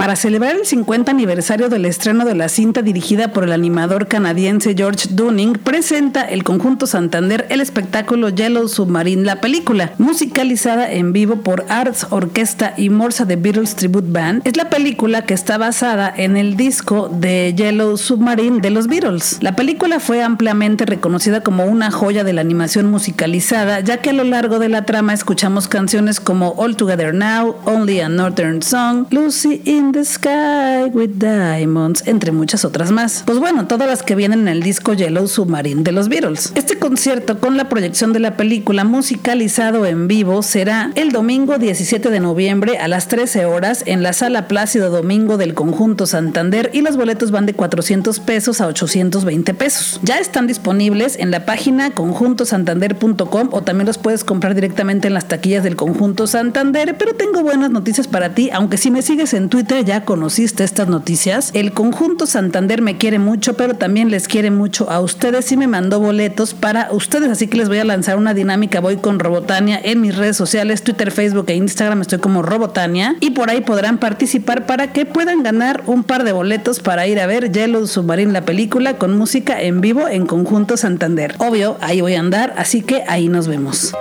Para 0.00 0.16
celebrar 0.16 0.56
el 0.56 0.64
50 0.64 1.10
aniversario 1.10 1.68
del 1.68 1.84
estreno 1.84 2.24
de 2.24 2.34
la 2.34 2.48
cinta 2.48 2.80
dirigida 2.80 3.34
por 3.34 3.44
el 3.44 3.52
animador 3.52 4.08
canadiense 4.08 4.74
George 4.74 5.08
Dunning, 5.10 5.58
presenta 5.62 6.22
el 6.22 6.42
conjunto 6.42 6.86
Santander 6.86 7.46
el 7.50 7.60
espectáculo 7.60 8.30
Yellow 8.30 8.66
Submarine, 8.66 9.24
la 9.24 9.42
película, 9.42 9.92
musicalizada 9.98 10.90
en 10.90 11.12
vivo 11.12 11.42
por 11.42 11.66
Arts 11.68 12.06
Orquesta 12.08 12.72
y 12.78 12.88
Morsa 12.88 13.26
de 13.26 13.36
Beatles 13.36 13.76
Tribute 13.76 14.10
Band. 14.10 14.40
Es 14.46 14.56
la 14.56 14.70
película 14.70 15.26
que 15.26 15.34
está 15.34 15.58
basada 15.58 16.10
en 16.16 16.38
el 16.38 16.56
disco 16.56 17.10
de 17.12 17.52
Yellow 17.54 17.98
Submarine 17.98 18.62
de 18.62 18.70
los 18.70 18.86
Beatles. 18.86 19.36
La 19.42 19.54
película 19.54 20.00
fue 20.00 20.22
ampliamente 20.22 20.86
reconocida 20.86 21.42
como 21.42 21.66
una 21.66 21.90
joya 21.90 22.24
de 22.24 22.32
la 22.32 22.40
animación 22.40 22.90
musicalizada, 22.90 23.80
ya 23.80 23.98
que 23.98 24.08
a 24.08 24.14
lo 24.14 24.24
largo 24.24 24.58
de 24.58 24.70
la 24.70 24.86
trama 24.86 25.12
escuchamos 25.12 25.68
canciones 25.68 26.20
como 26.20 26.54
All 26.56 26.74
Together 26.74 27.12
Now, 27.12 27.56
Only 27.66 28.00
a 28.00 28.08
Northern 28.08 28.62
Song, 28.62 29.04
Lucy 29.10 29.60
in 29.66 29.89
the 29.92 30.04
Sky 30.04 30.90
with 30.92 31.10
Diamonds, 31.16 32.02
entre 32.06 32.32
muchas 32.32 32.64
otras 32.64 32.90
más. 32.90 33.22
Pues 33.26 33.38
bueno, 33.38 33.66
todas 33.66 33.88
las 33.88 34.02
que 34.02 34.14
vienen 34.14 34.40
en 34.40 34.48
el 34.48 34.62
disco 34.62 34.94
Yellow 34.94 35.26
Submarine 35.26 35.82
de 35.82 35.92
los 35.92 36.08
Beatles. 36.08 36.52
Este 36.54 36.78
concierto 36.78 37.40
con 37.40 37.56
la 37.56 37.68
proyección 37.68 38.12
de 38.12 38.20
la 38.20 38.36
película 38.36 38.84
musicalizado 38.84 39.86
en 39.86 40.08
vivo 40.08 40.42
será 40.42 40.92
el 40.94 41.12
domingo 41.12 41.58
17 41.58 42.10
de 42.10 42.20
noviembre 42.20 42.78
a 42.78 42.88
las 42.88 43.08
13 43.08 43.46
horas 43.46 43.82
en 43.86 44.02
la 44.02 44.12
sala 44.12 44.48
Plácido 44.48 44.90
Domingo 44.90 45.36
del 45.36 45.54
Conjunto 45.54 46.06
Santander 46.06 46.70
y 46.72 46.82
los 46.82 46.96
boletos 46.96 47.30
van 47.30 47.46
de 47.46 47.54
400 47.54 48.20
pesos 48.20 48.60
a 48.60 48.66
820 48.66 49.54
pesos. 49.54 50.00
Ya 50.02 50.18
están 50.18 50.46
disponibles 50.46 51.18
en 51.18 51.30
la 51.30 51.44
página 51.44 51.90
conjuntosantander.com 51.90 53.48
o 53.52 53.62
también 53.62 53.86
los 53.86 53.98
puedes 53.98 54.24
comprar 54.24 54.54
directamente 54.54 55.08
en 55.08 55.14
las 55.14 55.26
taquillas 55.26 55.64
del 55.64 55.76
Conjunto 55.76 56.26
Santander, 56.26 56.96
pero 56.98 57.14
tengo 57.14 57.42
buenas 57.42 57.70
noticias 57.70 58.06
para 58.06 58.34
ti, 58.34 58.50
aunque 58.52 58.76
si 58.76 58.90
me 58.90 59.02
sigues 59.02 59.34
en 59.34 59.48
Twitter 59.48 59.79
ya 59.84 60.04
conociste 60.04 60.64
estas 60.64 60.88
noticias. 60.88 61.50
El 61.54 61.72
Conjunto 61.72 62.26
Santander 62.26 62.82
me 62.82 62.96
quiere 62.96 63.18
mucho, 63.18 63.54
pero 63.54 63.74
también 63.74 64.10
les 64.10 64.28
quiere 64.28 64.50
mucho 64.50 64.90
a 64.90 65.00
ustedes 65.00 65.50
y 65.52 65.56
me 65.56 65.66
mandó 65.66 66.00
boletos 66.00 66.54
para 66.54 66.88
ustedes, 66.92 67.30
así 67.30 67.46
que 67.46 67.58
les 67.58 67.68
voy 67.68 67.78
a 67.78 67.84
lanzar 67.84 68.16
una 68.16 68.34
dinámica. 68.34 68.80
Voy 68.80 68.96
con 68.96 69.18
Robotania 69.18 69.80
en 69.82 70.00
mis 70.00 70.16
redes 70.16 70.36
sociales, 70.36 70.82
Twitter, 70.82 71.10
Facebook 71.10 71.46
e 71.48 71.54
Instagram, 71.54 72.00
estoy 72.02 72.18
como 72.18 72.42
Robotania 72.42 73.16
y 73.20 73.30
por 73.30 73.50
ahí 73.50 73.60
podrán 73.60 73.98
participar 73.98 74.66
para 74.66 74.92
que 74.92 75.06
puedan 75.06 75.42
ganar 75.42 75.82
un 75.86 76.04
par 76.04 76.24
de 76.24 76.32
boletos 76.32 76.80
para 76.80 77.06
ir 77.06 77.20
a 77.20 77.26
ver 77.26 77.52
Yellow 77.52 77.86
Submarine, 77.86 78.32
la 78.32 78.44
película 78.44 78.98
con 78.98 79.16
música 79.16 79.60
en 79.60 79.80
vivo 79.80 80.08
en 80.08 80.26
Conjunto 80.26 80.76
Santander. 80.76 81.34
Obvio, 81.38 81.76
ahí 81.80 82.00
voy 82.00 82.14
a 82.14 82.20
andar, 82.20 82.54
así 82.56 82.82
que 82.82 83.02
ahí 83.08 83.28
nos 83.28 83.48
vemos. 83.48 83.92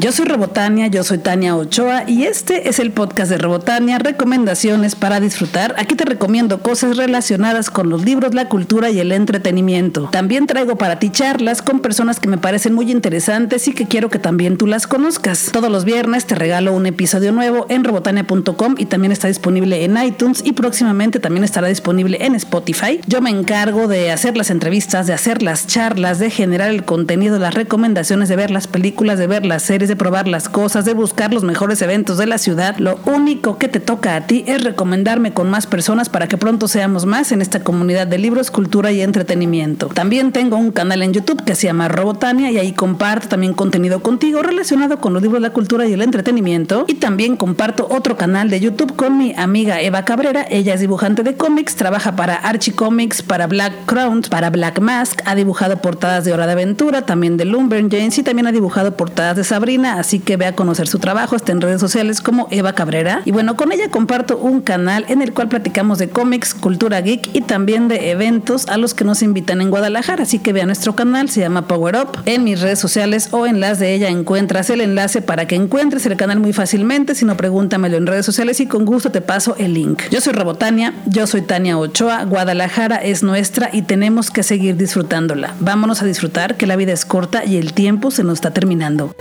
Yo 0.00 0.12
soy 0.12 0.26
Robotania, 0.26 0.86
yo 0.86 1.02
soy 1.02 1.18
Tania 1.18 1.56
Ochoa 1.56 2.04
y 2.06 2.22
este 2.22 2.68
es 2.68 2.78
el 2.78 2.92
podcast 2.92 3.32
de 3.32 3.38
Robotania, 3.38 3.98
recomendaciones 3.98 4.94
para 4.94 5.18
disfrutar. 5.18 5.74
Aquí 5.76 5.96
te 5.96 6.04
recomiendo 6.04 6.62
cosas 6.62 6.96
relacionadas 6.96 7.68
con 7.68 7.90
los 7.90 8.04
libros, 8.04 8.32
la 8.32 8.48
cultura 8.48 8.90
y 8.90 9.00
el 9.00 9.10
entretenimiento. 9.10 10.08
También 10.12 10.46
traigo 10.46 10.78
para 10.78 11.00
ti 11.00 11.10
charlas 11.10 11.62
con 11.62 11.80
personas 11.80 12.20
que 12.20 12.28
me 12.28 12.38
parecen 12.38 12.74
muy 12.74 12.92
interesantes 12.92 13.66
y 13.66 13.72
que 13.72 13.86
quiero 13.86 14.08
que 14.08 14.20
también 14.20 14.56
tú 14.56 14.68
las 14.68 14.86
conozcas. 14.86 15.50
Todos 15.52 15.68
los 15.68 15.84
viernes 15.84 16.26
te 16.26 16.36
regalo 16.36 16.74
un 16.74 16.86
episodio 16.86 17.32
nuevo 17.32 17.66
en 17.68 17.82
robotania.com 17.82 18.76
y 18.78 18.86
también 18.86 19.10
está 19.10 19.26
disponible 19.26 19.82
en 19.82 20.00
iTunes 20.00 20.42
y 20.44 20.52
próximamente 20.52 21.18
también 21.18 21.42
estará 21.42 21.66
disponible 21.66 22.24
en 22.24 22.36
Spotify. 22.36 23.00
Yo 23.08 23.20
me 23.20 23.30
encargo 23.30 23.88
de 23.88 24.12
hacer 24.12 24.36
las 24.36 24.50
entrevistas, 24.50 25.08
de 25.08 25.14
hacer 25.14 25.42
las 25.42 25.66
charlas, 25.66 26.20
de 26.20 26.30
generar 26.30 26.70
el 26.70 26.84
contenido, 26.84 27.40
las 27.40 27.54
recomendaciones, 27.54 28.28
de 28.28 28.36
ver 28.36 28.52
las 28.52 28.68
películas, 28.68 29.18
de 29.18 29.26
ver 29.26 29.44
las 29.44 29.64
series 29.64 29.87
de 29.88 29.96
probar 29.96 30.28
las 30.28 30.48
cosas, 30.48 30.84
de 30.84 30.94
buscar 30.94 31.32
los 31.32 31.44
mejores 31.44 31.82
eventos 31.82 32.18
de 32.18 32.26
la 32.26 32.38
ciudad. 32.38 32.76
Lo 32.78 32.98
único 33.06 33.58
que 33.58 33.68
te 33.68 33.80
toca 33.80 34.16
a 34.16 34.26
ti 34.26 34.44
es 34.46 34.62
recomendarme 34.62 35.32
con 35.32 35.50
más 35.50 35.66
personas 35.66 36.08
para 36.08 36.28
que 36.28 36.36
pronto 36.36 36.68
seamos 36.68 37.06
más 37.06 37.32
en 37.32 37.42
esta 37.42 37.64
comunidad 37.64 38.06
de 38.06 38.18
libros, 38.18 38.50
cultura 38.50 38.92
y 38.92 39.00
entretenimiento. 39.00 39.88
También 39.88 40.32
tengo 40.32 40.56
un 40.56 40.70
canal 40.70 41.02
en 41.02 41.12
YouTube 41.12 41.44
que 41.44 41.54
se 41.54 41.66
llama 41.66 41.88
Robotania 41.88 42.50
y 42.50 42.58
ahí 42.58 42.72
comparto 42.72 43.28
también 43.28 43.54
contenido 43.54 44.00
contigo 44.00 44.42
relacionado 44.42 45.00
con 45.00 45.12
los 45.14 45.22
libros, 45.22 45.40
la 45.40 45.50
cultura 45.50 45.86
y 45.86 45.92
el 45.92 46.02
entretenimiento. 46.02 46.84
Y 46.86 46.94
también 46.94 47.36
comparto 47.36 47.86
otro 47.90 48.16
canal 48.16 48.50
de 48.50 48.60
YouTube 48.60 48.94
con 48.96 49.18
mi 49.18 49.34
amiga 49.36 49.80
Eva 49.80 50.04
Cabrera. 50.04 50.46
Ella 50.48 50.74
es 50.74 50.80
dibujante 50.80 51.22
de 51.22 51.36
cómics, 51.36 51.76
trabaja 51.76 52.14
para 52.16 52.36
Archie 52.36 52.74
Comics, 52.74 53.22
para 53.22 53.46
Black 53.46 53.72
Crown, 53.86 54.22
para 54.28 54.50
Black 54.50 54.80
Mask, 54.80 55.20
ha 55.24 55.34
dibujado 55.34 55.80
portadas 55.80 56.24
de 56.24 56.32
Hora 56.32 56.46
de 56.46 56.52
Aventura, 56.52 57.02
también 57.02 57.36
de 57.36 57.44
Lumberjanes 57.44 58.18
y 58.18 58.22
también 58.22 58.46
ha 58.46 58.52
dibujado 58.52 58.96
portadas 58.96 59.36
de 59.36 59.44
Sabrina 59.44 59.77
así 59.84 60.18
que 60.18 60.36
ve 60.36 60.46
a 60.46 60.54
conocer 60.54 60.88
su 60.88 60.98
trabajo, 60.98 61.36
está 61.36 61.52
en 61.52 61.60
redes 61.60 61.80
sociales 61.80 62.20
como 62.20 62.48
Eva 62.50 62.72
Cabrera. 62.72 63.22
Y 63.24 63.30
bueno, 63.30 63.56
con 63.56 63.72
ella 63.72 63.90
comparto 63.90 64.38
un 64.38 64.60
canal 64.60 65.04
en 65.08 65.22
el 65.22 65.32
cual 65.32 65.48
platicamos 65.48 65.98
de 65.98 66.08
cómics, 66.08 66.54
cultura 66.54 67.00
geek 67.00 67.34
y 67.34 67.42
también 67.42 67.88
de 67.88 68.10
eventos 68.10 68.68
a 68.68 68.76
los 68.76 68.94
que 68.94 69.04
nos 69.04 69.22
invitan 69.22 69.60
en 69.60 69.70
Guadalajara, 69.70 70.22
así 70.22 70.38
que 70.38 70.52
ve 70.52 70.62
a 70.62 70.66
nuestro 70.66 70.94
canal, 70.94 71.28
se 71.28 71.40
llama 71.40 71.66
Power 71.66 71.96
Up. 71.96 72.18
En 72.26 72.44
mis 72.44 72.60
redes 72.60 72.78
sociales 72.78 73.28
o 73.32 73.46
en 73.46 73.60
las 73.60 73.78
de 73.78 73.94
ella 73.94 74.08
encuentras 74.08 74.70
el 74.70 74.80
enlace 74.80 75.22
para 75.22 75.46
que 75.46 75.54
encuentres 75.54 76.06
el 76.06 76.16
canal 76.16 76.40
muy 76.40 76.52
fácilmente, 76.52 77.14
si 77.14 77.24
no 77.24 77.36
pregúntamelo 77.36 77.96
en 77.96 78.06
redes 78.06 78.26
sociales 78.26 78.60
y 78.60 78.66
con 78.66 78.84
gusto 78.84 79.10
te 79.10 79.20
paso 79.20 79.54
el 79.58 79.74
link. 79.74 80.02
Yo 80.10 80.20
soy 80.20 80.32
Robotania, 80.32 80.94
yo 81.06 81.26
soy 81.26 81.42
Tania 81.42 81.78
Ochoa, 81.78 82.24
Guadalajara 82.24 82.96
es 82.96 83.22
nuestra 83.22 83.70
y 83.72 83.82
tenemos 83.82 84.30
que 84.30 84.42
seguir 84.42 84.76
disfrutándola. 84.76 85.54
Vámonos 85.60 86.02
a 86.02 86.06
disfrutar 86.06 86.56
que 86.56 86.66
la 86.66 86.76
vida 86.76 86.92
es 86.92 87.04
corta 87.04 87.44
y 87.44 87.56
el 87.56 87.72
tiempo 87.72 88.10
se 88.10 88.24
nos 88.24 88.34
está 88.34 88.52
terminando. 88.52 89.14